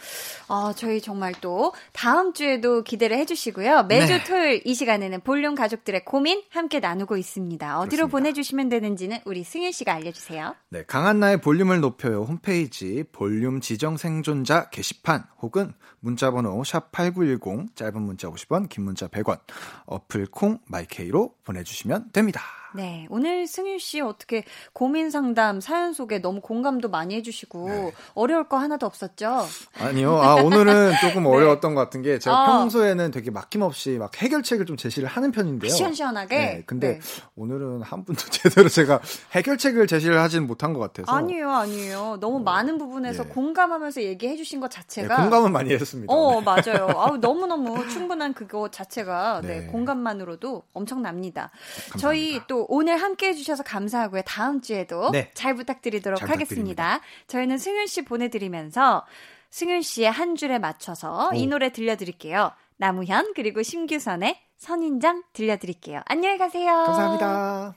[0.48, 3.84] 어, 저희 정말 또 다음 주에도 기대를 해주시고요.
[3.84, 4.24] 매주 네.
[4.24, 7.80] 토요일 이 시간에는 볼륨 가족들의 고민 함께 나누고 있습니다.
[7.80, 8.12] 어디로 그렇습니다.
[8.12, 10.56] 보내주시면 되는지는 우리 승윤 씨가 알려주세요.
[10.70, 18.28] 네, 강한나의 볼륨을 높여요 홈페이지 볼륨 지정 생존자 게시판 혹은 문자번호 샵 #8910 짧은 문자
[18.30, 19.40] 50원, 긴 문자 100원,
[19.86, 22.61] 어플 콩 마이케이로 보내주시면 됩니다.
[22.74, 24.44] 네, 오늘 승윤 씨 어떻게
[24.74, 27.92] 고민 상담 사연 속에 너무 공감도 많이 해주시고 네.
[28.14, 29.46] 어려울 거 하나도 없었죠?
[29.80, 32.52] 아니요, 아 오늘은 조금 어려웠던 것 같은 게 제가 네.
[32.52, 32.58] 어.
[32.60, 35.72] 평소에는 되게 막힘없이 막 해결책을 좀 제시를 하는 편인데요.
[35.72, 36.38] 시원시원하게.
[36.38, 37.00] 네, 근데 네.
[37.36, 39.00] 오늘은 한 분도 제대로 제가
[39.32, 42.18] 해결책을 제시를 하지는 못한 것 같아서 아니에요, 아니에요.
[42.20, 43.30] 너무 많은 부분에서 예.
[43.30, 46.14] 공감하면서 얘기해 주신 것 네, 자체가 공감은 많이 했습니다.
[46.14, 46.46] 어, 네.
[46.46, 46.88] 맞아요.
[46.98, 49.66] 아우, 너무 너무 충분한 그거 자체가, 네, 네.
[49.68, 51.22] 공감만으로도 엄청납니다.
[51.32, 51.52] 감사합니다.
[51.98, 54.24] 저희 또 오늘 함께 해주셔서 감사하고요.
[54.26, 55.32] 다음 주에도 네.
[55.34, 57.02] 잘 부탁드리도록 잘 하겠습니다.
[57.28, 59.06] 저희는 승윤 씨 보내드리면서
[59.50, 61.50] 승윤 씨의 한 줄에 맞춰서 이 오.
[61.50, 62.52] 노래 들려드릴게요.
[62.78, 66.02] 나무현, 그리고 심규선의 선인장 들려드릴게요.
[66.06, 66.72] 안녕히 가세요.
[66.86, 67.76] 감사합니다.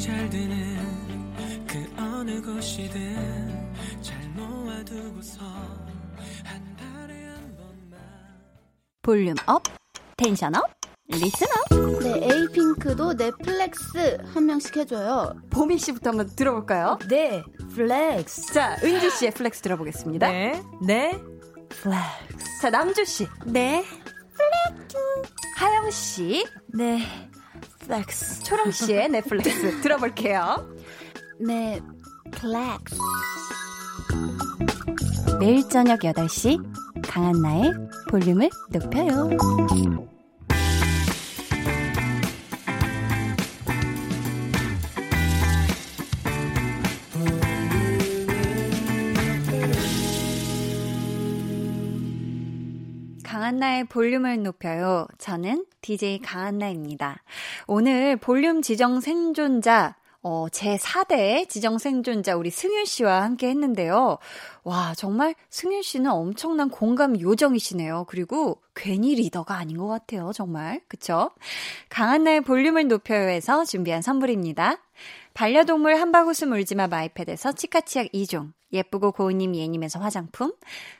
[0.00, 0.73] 잘그
[2.24, 5.44] 어느 곳이든 잘 모아두고서
[6.42, 8.00] 한 달에 한 번만
[9.02, 9.62] volume up,
[10.16, 10.62] tension up,
[11.08, 12.00] listen up.
[12.02, 15.36] 네, 에이핑크도 넷플렉스 한 명씩 해줘요.
[15.50, 16.98] 보미 씨부터 한번 들어볼까요?
[17.10, 17.42] 네,
[17.74, 18.54] flex.
[18.54, 20.26] 자, 은지 씨의 flex 들어보겠습니다.
[20.30, 21.20] 네, 네,
[21.68, 22.62] flex.
[22.62, 23.28] 자, 남주 씨.
[23.44, 23.84] 네,
[25.56, 26.46] 하영 씨.
[26.68, 27.02] 네,
[27.80, 28.44] 플렉스.
[28.44, 30.74] 초롱 씨의 넷플릭스 들어볼게요.
[31.38, 31.82] 네,
[32.34, 32.98] 플렉스.
[35.40, 36.58] 매일 저녁 8시
[37.02, 37.72] 강한나의
[38.08, 39.30] 볼륨을 높여요.
[53.22, 55.06] 강한나의 볼륨을 높여요.
[55.18, 57.22] 저는 DJ 강한나입니다.
[57.66, 59.96] 오늘 볼륨 지정 생존자
[60.26, 64.16] 어, 제 4대 지정 생존자 우리 승윤 씨와 함께 했는데요.
[64.62, 68.06] 와, 정말 승윤 씨는 엄청난 공감 요정이시네요.
[68.08, 70.32] 그리고 괜히 리더가 아닌 것 같아요.
[70.34, 70.80] 정말.
[70.88, 71.30] 그쵸?
[71.90, 74.78] 강한나의 볼륨을 높여요에서 준비한 선물입니다.
[75.34, 80.52] 반려동물 한바구스 물지마 마이패드에서 치카치약 2종, 예쁘고 고운님 예님에서 화장품,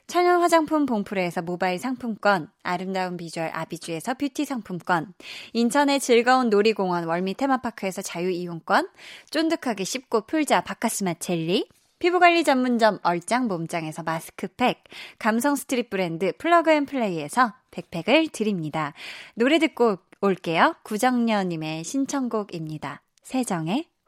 [0.09, 5.15] 천연 화장품 봉프레에서 모바일 상품권, 아름다운 비주얼 아비주에서 뷰티 상품권,
[5.53, 8.89] 인천의 즐거운 놀이공원 월미 테마파크에서 자유이용권,
[9.31, 11.69] 쫀득하게 씹고 풀자 박카스맛 젤리,
[12.01, 14.83] 피부관리 전문점 얼짱 몸짱에서 마스크팩,
[15.21, 18.95] 감성 street 브랜드 플러그앤플레이에서 백팩을 드립니다.
[19.37, 20.75] 노래 듣고 올게요.
[20.83, 23.01] 구정녀님의 신청곡입니다.
[23.23, 23.94] 세정의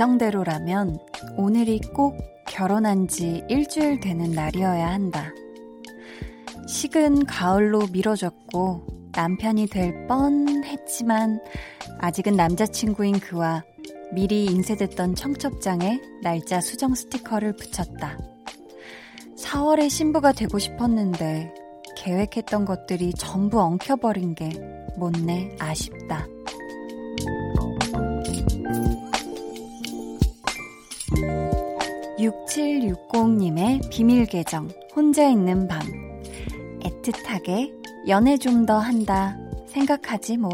[0.00, 0.98] 예정대로라면
[1.36, 5.30] 오늘이 꼭 결혼한 지 일주일 되는 날이어야 한다.
[6.66, 11.40] 식은 가을로 미뤄졌고 남편이 될 뻔했지만
[11.98, 13.62] 아직은 남자친구인 그와
[14.12, 18.18] 미리 인쇄됐던 청첩장에 날짜 수정 스티커를 붙였다.
[19.36, 21.52] 4월에 신부가 되고 싶었는데
[21.96, 24.48] 계획했던 것들이 전부 엉켜버린 게
[24.96, 26.26] 못내 아쉽다.
[32.20, 35.80] (6760님의) 비밀 계정 혼자 있는 밤.
[36.80, 37.72] 애틋하게
[38.08, 39.36] 연애 좀 더 한다
[39.68, 40.50] 생각하지 뭐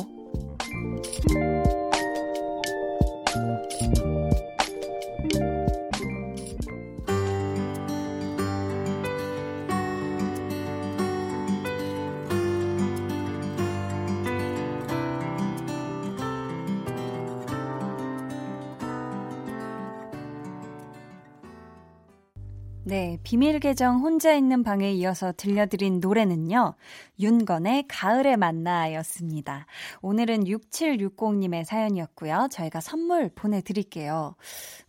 [23.26, 26.74] 비밀 계정 혼자 있는 방에 이어서 들려드린 노래는요,
[27.18, 29.66] 윤건의 가을에 만나였습니다.
[30.00, 32.46] 오늘은 6760님의 사연이었고요.
[32.52, 34.36] 저희가 선물 보내드릴게요.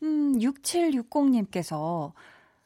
[0.03, 2.11] 음, 6760님께서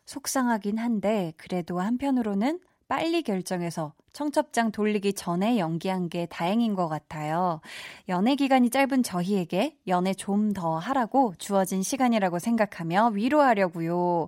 [0.04, 2.60] 속상하긴 한데, 그래도 한편으로는
[2.92, 7.62] 빨리 결정해서 청첩장 돌리기 전에 연기한 게 다행인 것 같아요.
[8.10, 14.28] 연애 기간이 짧은 저희에게 연애 좀 더 하라고 주어진 시간이라고 생각하며 위로하려고요.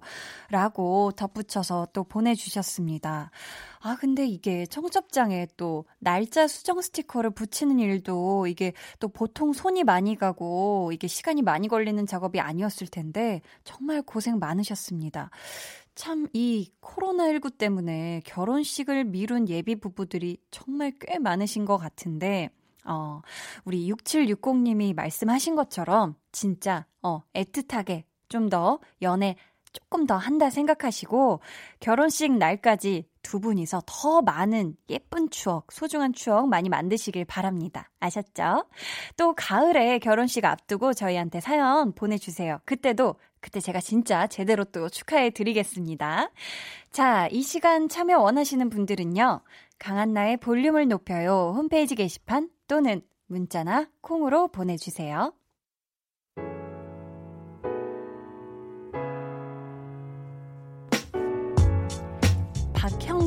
[0.49, 3.31] 라고 덧붙여서 또 보내주셨습니다.
[3.81, 10.15] 아, 근데 이게 청첩장에 또 날짜 수정 스티커를 붙이는 일도 이게 또 보통 손이 많이
[10.15, 15.29] 가고 이게 시간이 많이 걸리는 작업이 아니었을 텐데 정말 고생 많으셨습니다.
[15.95, 22.49] 참, 이 코로나19 때문에 결혼식을 미룬 예비 부부들이 정말 꽤 많으신 것 같은데,
[22.85, 23.21] 어,
[23.63, 29.35] 우리 6760님이 말씀하신 것처럼 진짜, 어, 애틋하게 좀 더 연애
[29.71, 31.39] 조금 더 한다 생각하시고,
[31.79, 37.89] 결혼식 날까지 두 분이서 더 많은 예쁜 추억, 소중한 추억 많이 만드시길 바랍니다.
[37.99, 38.65] 아셨죠?
[39.17, 42.59] 또 가을에 결혼식 앞두고 저희한테 사연 보내주세요.
[42.65, 46.31] 그때도 그때 제가 진짜 제대로 또 축하해 드리겠습니다.
[46.91, 49.41] 자, 이 시간 참여 원하시는 분들은요.
[49.79, 51.53] 강한나의 볼륨을 높여요.
[51.53, 55.33] 홈페이지 게시판 또는 문자나 콩으로 보내주세요.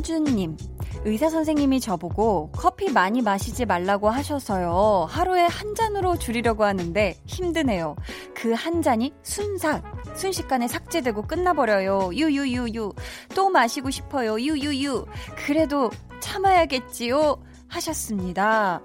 [0.06, 0.56] 박형준님.
[1.04, 5.06] 의사 선생님이 저보고 커피 많이 마시지 말라고 하셔서요.
[5.08, 7.96] 하루에 한 잔으로 줄이려고 하는데 힘드네요.
[8.34, 9.82] 그 한 잔이 순삭.
[10.16, 12.10] 순식간에 삭제되고 끝나버려요.
[12.14, 12.92] 유유유유.
[13.34, 14.38] 또 마시고 싶어요.
[14.40, 15.06] 유유유.
[15.44, 15.90] 그래도
[16.20, 17.42] 참아야겠지요.
[17.68, 18.80] 하셨습니다.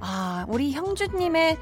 [0.00, 1.56] 아, 우리 형주님의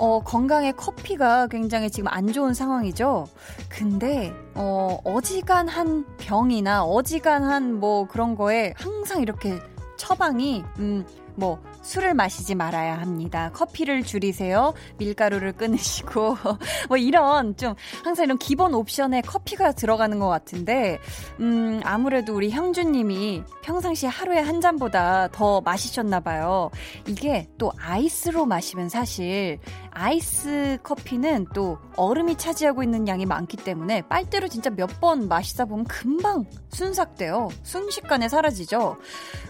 [0.00, 3.26] 어, 건강에 커피가 굉장히 지금 안 좋은 상황이죠.
[3.68, 9.60] 근데 어, 어지간한 병이나 어지간한 뭐 그런 거에 항상 이렇게
[9.98, 13.50] 처방이 음, 뭐 술을 마시지 말아야 합니다.
[13.52, 14.74] 커피를 줄이세요.
[14.98, 16.36] 밀가루를 끊으시고
[16.88, 17.74] 뭐 이런 좀
[18.04, 20.98] 항상 이런 기본 옵션에 커피가 들어가는 것 같은데
[21.40, 26.70] 음 아무래도 우리 형주님이 평상시 하루에 한 잔보다 더 마시셨나 봐요.
[27.06, 29.58] 이게 또 아이스로 마시면 사실
[29.92, 35.86] 아이스 커피는 또 얼음이 차지하고 있는 양이 많기 때문에 빨대로 진짜 몇 번 마시다 보면
[35.86, 37.48] 금방 순삭돼요.
[37.62, 38.98] 순식간에 사라지죠.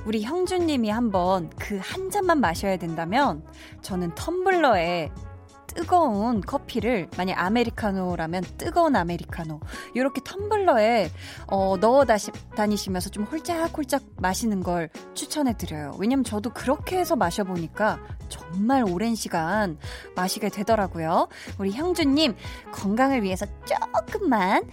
[0.07, 3.42] 우리 형주님이 한번 그 한 잔만 마셔야 된다면
[3.80, 5.10] 저는 텀블러에
[5.68, 9.60] 뜨거운 커피를 만약 아메리카노라면 뜨거운 아메리카노
[9.94, 11.08] 이렇게 텀블러에
[11.46, 15.96] 어, 넣어 다시, 다니시면서 좀 홀짝홀짝 마시는 걸 추천해 드려요.
[15.98, 19.78] 왜냐면 저도 그렇게 해서 마셔보니까 정말 오랜 시간
[20.14, 21.28] 마시게 되더라고요.
[21.58, 22.34] 우리 형주님
[22.72, 24.64] 건강을 위해서 조금만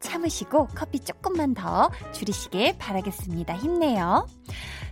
[0.00, 3.54] 참으시고 커피 조금만 더 줄이시길 바라겠습니다.
[3.56, 4.26] 힘내요.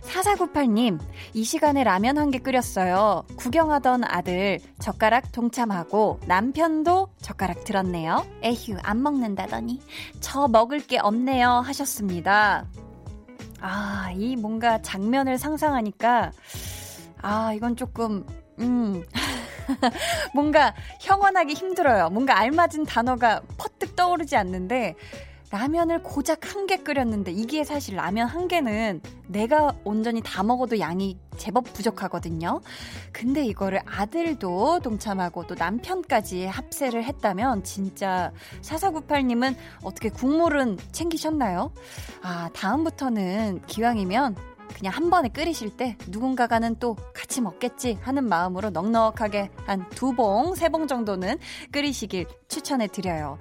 [0.03, 0.99] 4498님,
[1.33, 3.23] 이 시간에 라면 한 개 끓였어요.
[3.37, 8.25] 구경하던 아들 젓가락 동참하고 남편도 젓가락 들었네요.
[8.43, 9.81] 에휴, 안 먹는다더니
[10.19, 11.49] 저 먹을 게 없네요.
[11.65, 12.65] 하셨습니다.
[13.61, 16.31] 아, 이 뭔가 장면을 상상하니까
[17.21, 18.25] 아, 이건 조금
[18.59, 19.03] 음.
[20.33, 22.09] 뭔가 형언하기 힘들어요.
[22.09, 24.95] 뭔가 알맞은 단어가 퍼뜩 떠오르지 않는데
[25.51, 31.17] 라면을 고작 한 개 끓였는데 이게 사실 라면 한 개는 내가 온전히 다 먹어도 양이
[31.37, 32.59] 제법 부족하거든요.
[33.11, 38.31] 근데 이거를 아들도 동참하고 또 남편까지 합세를 했다면 진짜
[38.63, 41.71] 4498님은 어떻게 국물은 챙기셨나요?
[42.23, 44.35] 아, 다음부터는 기왕이면
[44.77, 50.55] 그냥 한 번에 끓이실 때 누군가가는 또 같이 먹겠지 하는 마음으로 넉넉하게 한 두 봉,
[50.55, 51.37] 세 봉 정도는
[51.71, 53.37] 끓이시길 추천해 드려요.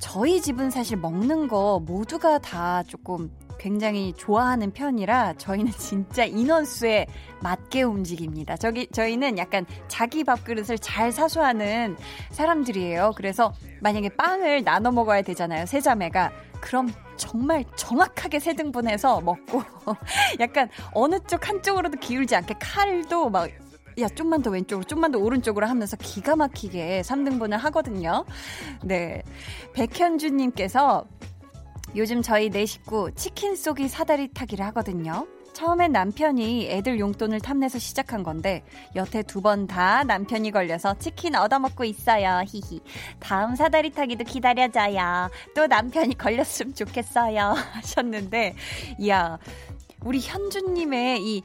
[0.00, 3.30] 저희 집은 사실 먹는 거 모두가 다 조금
[3.64, 7.06] 굉장히 좋아하는 편이라 저희는 진짜 인원수에
[7.40, 8.58] 맞게 움직입니다.
[8.58, 11.96] 저기 저희는 약간 자기 밥그릇을 잘 사수하는
[12.30, 13.12] 사람들이에요.
[13.16, 15.64] 그래서 만약에 빵을 나눠 먹어야 되잖아요.
[15.64, 19.62] 세 자매가 그럼 정말 정확하게 세 등분해서 먹고
[20.40, 23.48] 약간 어느 쪽 한쪽으로도 기울지 않게 칼도 막
[24.00, 28.24] 야, 좀만 더 왼쪽으로, 좀만 더 오른쪽으로 하면서 기가 막히게 3등분을 하거든요.
[28.82, 29.22] 네.
[29.72, 31.06] 백현주님께서
[31.96, 35.26] 요즘 저희 네 식구 치킨 쏘기 사다리 타기를 하거든요.
[35.52, 38.64] 처음엔 남편이 애들 용돈을 탐내서 시작한 건데
[38.96, 42.42] 여태 두 번 다 남편이 걸려서 치킨 얻어먹고 있어요.
[42.48, 42.80] 히히.
[43.20, 45.30] 다음 사다리 타기도 기다려줘요.
[45.54, 47.54] 또 남편이 걸렸으면 좋겠어요.
[47.74, 48.56] 하셨는데
[48.98, 49.38] 이야
[50.02, 51.42] 우리 현주님의 이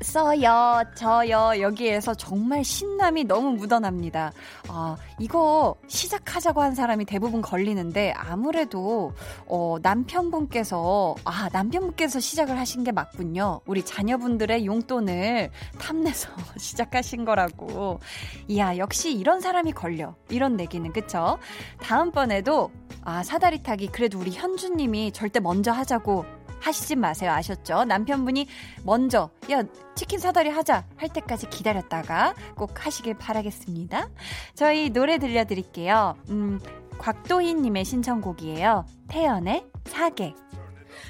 [0.00, 4.32] 써요, 저요, 여기에서 정말 신남이 너무 묻어납니다.
[4.68, 9.12] 아, 이거 시작하자고 한 사람이 대부분 걸리는데, 아무래도,
[9.46, 13.60] 어, 남편분께서, 아, 남편분께서 시작을 하신 게 맞군요.
[13.66, 17.98] 우리 자녀분들의 용돈을 탐내서 시작하신 거라고.
[18.46, 20.14] 이야, 역시 이런 사람이 걸려.
[20.30, 21.38] 이런 내기는, 그쵸?
[21.82, 22.70] 다음번에도,
[23.02, 27.32] 아, 사다리 타기, 그래도 우리 현주님이 절대 먼저 하자고 하시지 마세요.
[27.32, 27.84] 아셨죠?
[27.84, 28.46] 남편분이
[28.84, 29.62] 먼저, 야,
[29.94, 34.08] 치킨 사다리 하자 할 때까지 기다렸다가 꼭 하시길 바라겠습니다.
[34.54, 36.16] 저희 노래 들려드릴게요.
[36.30, 36.60] 음,
[36.98, 38.86] 곽도희님의 신청곡이에요.
[39.08, 40.34] 태연의 사계.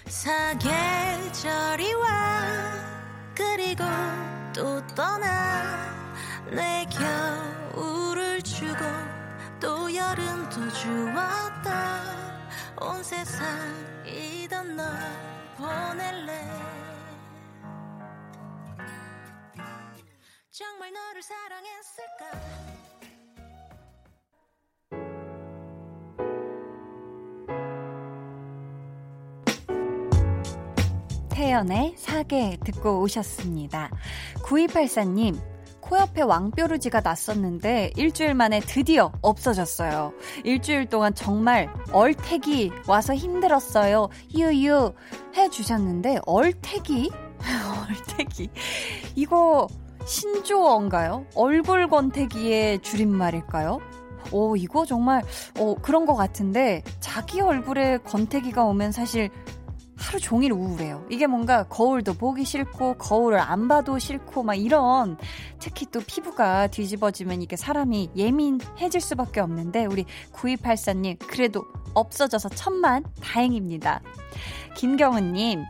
[0.06, 2.08] 사계절이 와
[3.34, 3.84] 그리고
[4.54, 5.62] 또 떠나
[6.50, 6.86] 내
[7.74, 8.84] 겨울을 주고
[9.60, 12.02] 또 여름도 주었다
[12.80, 13.46] 온 세상
[14.06, 14.86] 이던 널
[15.58, 16.40] 보낼래
[20.50, 22.30] 정말 너를 사랑했을까
[31.30, 33.90] 태연의 사계 듣고 오셨습니다.
[34.44, 35.40] 9284님,
[35.88, 40.12] 코옆에 왕뾰루지가 났었는데 일주일 만에 드디어 없어졌어요.
[40.44, 44.10] 일주일 동안 정말 얼태기 와서 힘들었어요.
[44.34, 44.92] 유유
[45.34, 47.10] 해주셨는데 얼태기?
[47.88, 48.50] 얼태기.
[49.14, 49.66] 이거
[50.04, 51.24] 신조어인가요?
[51.34, 53.80] 얼굴 권태기의 줄임말일까요?
[54.30, 55.22] 오, 이거 정말,
[55.58, 59.30] 어, 그런 것 같은데, 자기 얼굴에 권태기가 오면 사실
[59.98, 61.04] 하루 종일 우울해요.
[61.10, 65.18] 이게 뭔가 거울도 보기 싫고 거울을 안 봐도 싫고 막 이런
[65.58, 74.00] 특히 또 피부가 뒤집어지면 이게 사람이 예민해질 수밖에 없는데 우리 9284님 그래도 없어져서 천만 다행입니다.
[74.76, 75.64] 김경은님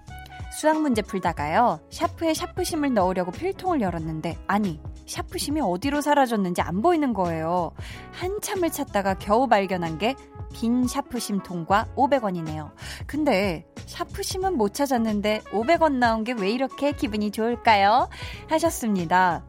[0.53, 1.81] 수학 문제 풀다가요.
[1.91, 7.73] 샤프에 샤프심을 넣으려고 필통을 열었는데 아니 샤프심이 어디로 사라졌는지 안 보이는 거예요.
[8.13, 10.15] 한참을 찾다가 겨우 발견한 게
[10.53, 12.71] 빈 샤프심 통과 500원이네요.
[13.07, 18.09] 근데 샤프심은 못 찾았는데 500원 나온 게 왜 이렇게 기분이 좋을까요?
[18.49, 19.45] 하셨습니다.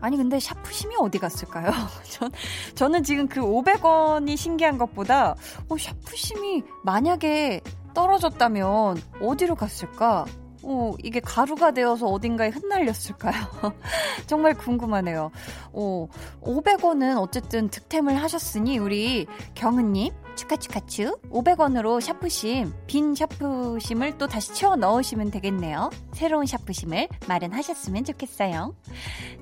[0.00, 1.70] 아니 근데 샤프심이 어디 갔을까요?
[2.08, 2.30] 전
[2.74, 5.34] 저는 지금 그 500원이 신기한 것보다
[5.68, 7.60] 어, 샤프심이 만약에
[7.94, 10.24] 떨어졌다면 어디로 갔을까?
[10.64, 13.34] 어, 이게 가루가 되어서 어딘가에 흩날렸을까요?
[14.26, 15.30] 정말 궁금하네요.
[15.72, 16.08] 어,
[16.40, 25.30] 500원은 어쨌든 득템을 하셨으니 우리 경은님 축하축하추 500원으로 샤프심 빈 샤프심을 또 다시 채워 넣으시면
[25.30, 25.90] 되겠네요.
[26.12, 28.74] 새로운 샤프심을 마련하셨으면 좋겠어요.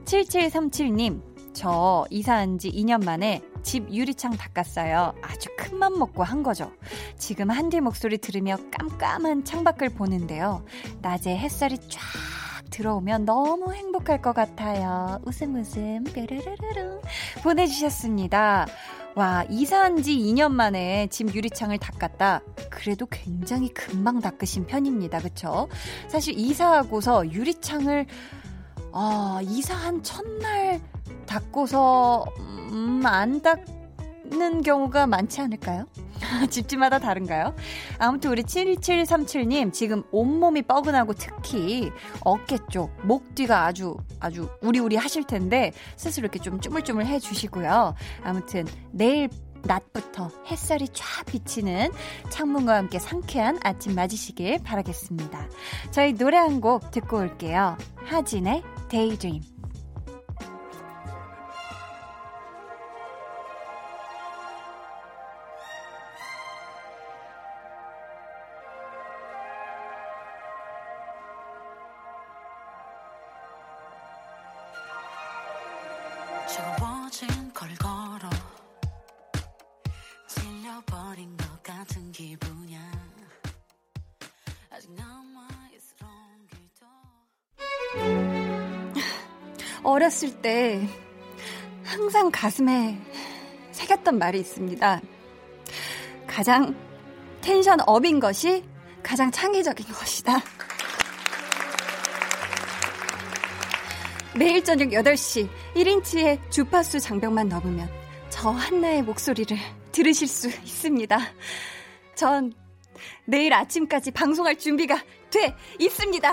[0.05, 5.15] 7737님 저 이사한 지 2년 만에 집 유리창 닦았어요.
[5.23, 6.71] 아주 큰 맘 먹고 한 거죠.
[7.17, 10.63] 지금 한디 목소리 들으며 깜깜한 창밖을 보는데요.
[11.01, 12.01] 낮에 햇살이 쫙
[12.71, 15.19] 들어오면 너무 행복할 것 같아요.
[15.25, 17.01] 웃음 웃음 뾰르르르릉
[17.43, 18.67] 보내주셨습니다.
[19.17, 22.43] 와 이사한 지 2년 만에 집 유리창을 닦았다.
[22.69, 25.19] 그래도 굉장히 금방 닦으신 편입니다.
[25.21, 25.69] 그쵸?
[26.09, 28.07] 사실 이사하고서 유리창을
[28.93, 30.81] 아, 이사한 첫날
[31.31, 32.25] 닦고서
[32.73, 35.87] 음, 안 닦는 경우가 많지 않을까요?
[36.51, 37.55] 집집마다 다른가요?
[37.99, 41.91] 아무튼 우리 7737님 지금 온몸이 뻐근하고 특히
[42.23, 47.95] 어깨 쪽, 목 뒤가 아주 아주 우리우리 하실 텐데 스스로 이렇게 좀 쭈물쭈물 해 주시고요.
[48.25, 49.31] 아무튼 내일
[49.63, 51.91] 낮부터 햇살이 쫙 비치는
[52.31, 55.49] 창문과 함께 상쾌한 아침 맞으시길 바라겠습니다.
[55.91, 57.77] 저희 노래 한 곡 듣고 올게요.
[58.05, 58.63] 하진의.
[58.91, 59.60] 차가워
[90.11, 90.87] 어렸을 때
[91.85, 92.99] 항상 가슴에
[93.71, 95.01] 새겼던 말이 있습니다.
[96.27, 96.75] 가장
[97.41, 98.65] 텐션 업인 것이
[99.03, 100.43] 가장 창의적인 것이다.
[104.37, 107.89] 매일 저녁 8시 1인치의 주파수 장벽만 넘으면
[108.31, 109.57] 저 한나의 목소리를
[109.93, 111.19] 들으실 수 있습니다.
[112.17, 112.53] 전
[113.25, 115.01] 내일 아침까지 방송할 준비가
[115.31, 116.33] 돼 있습니다.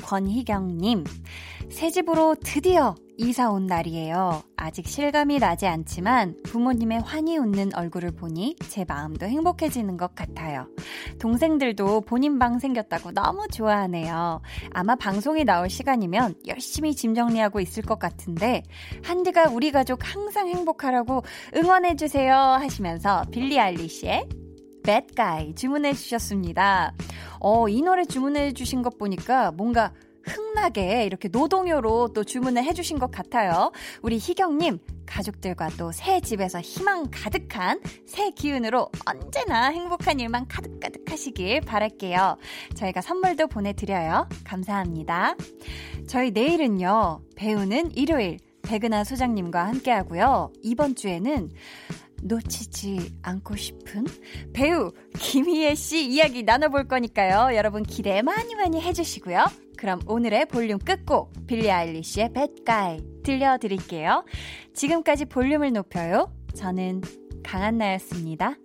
[0.00, 1.04] 권희경님.
[1.70, 4.42] 새 집으로 드디어 이사 온 날이에요.
[4.56, 10.66] 아직 실감이 나지 않지만 부모님의 환히 웃는 얼굴을 보니 제 마음도 행복해지는 것 같아요.
[11.18, 14.40] 동생들도 본인 방 생겼다고 너무 좋아하네요.
[14.72, 18.62] 아마 방송이 나올 시간이면 열심히 짐 정리하고 있을 것 같은데
[19.04, 21.22] 한디가 우리 가족 항상 행복하라고
[21.54, 24.28] 응원해주세요 하시면서 빌리 알리시의
[24.82, 26.94] Bad Guy 주문해 주셨습니다.
[27.40, 33.10] 어, 이 노래 주문해 주신 것 보니까 뭔가 흥나게 이렇게 노동요로 또 주문을 해주신 것
[33.10, 33.72] 같아요.
[34.02, 41.62] 우리 희경님, 가족들과 또 새 집에서 희망 가득한 새 기운으로 언제나 행복한 일만 가득가득 하시길
[41.62, 42.36] 바랄게요.
[42.74, 44.28] 저희가 선물도 보내드려요.
[44.44, 45.34] 감사합니다.
[46.06, 50.52] 저희 내일은요, 배우는 일요일, 백은하 소장님과 함께 하고요.
[50.62, 51.50] 이번 주에는
[52.22, 54.04] 놓치지 않고 싶은
[54.52, 57.56] 배우 김희애 씨 이야기 나눠볼 거니까요.
[57.56, 59.44] 여러분 기대 많이 많이 해주시고요.
[59.76, 62.30] 그럼 오늘의 볼륨 끝곡 빌리 아일리시의
[62.66, 64.24] Guy 들려드릴게요.
[64.74, 66.32] 지금까지 볼륨을 높여요.
[66.54, 67.00] 저는
[67.42, 68.56] 강한나였습니다.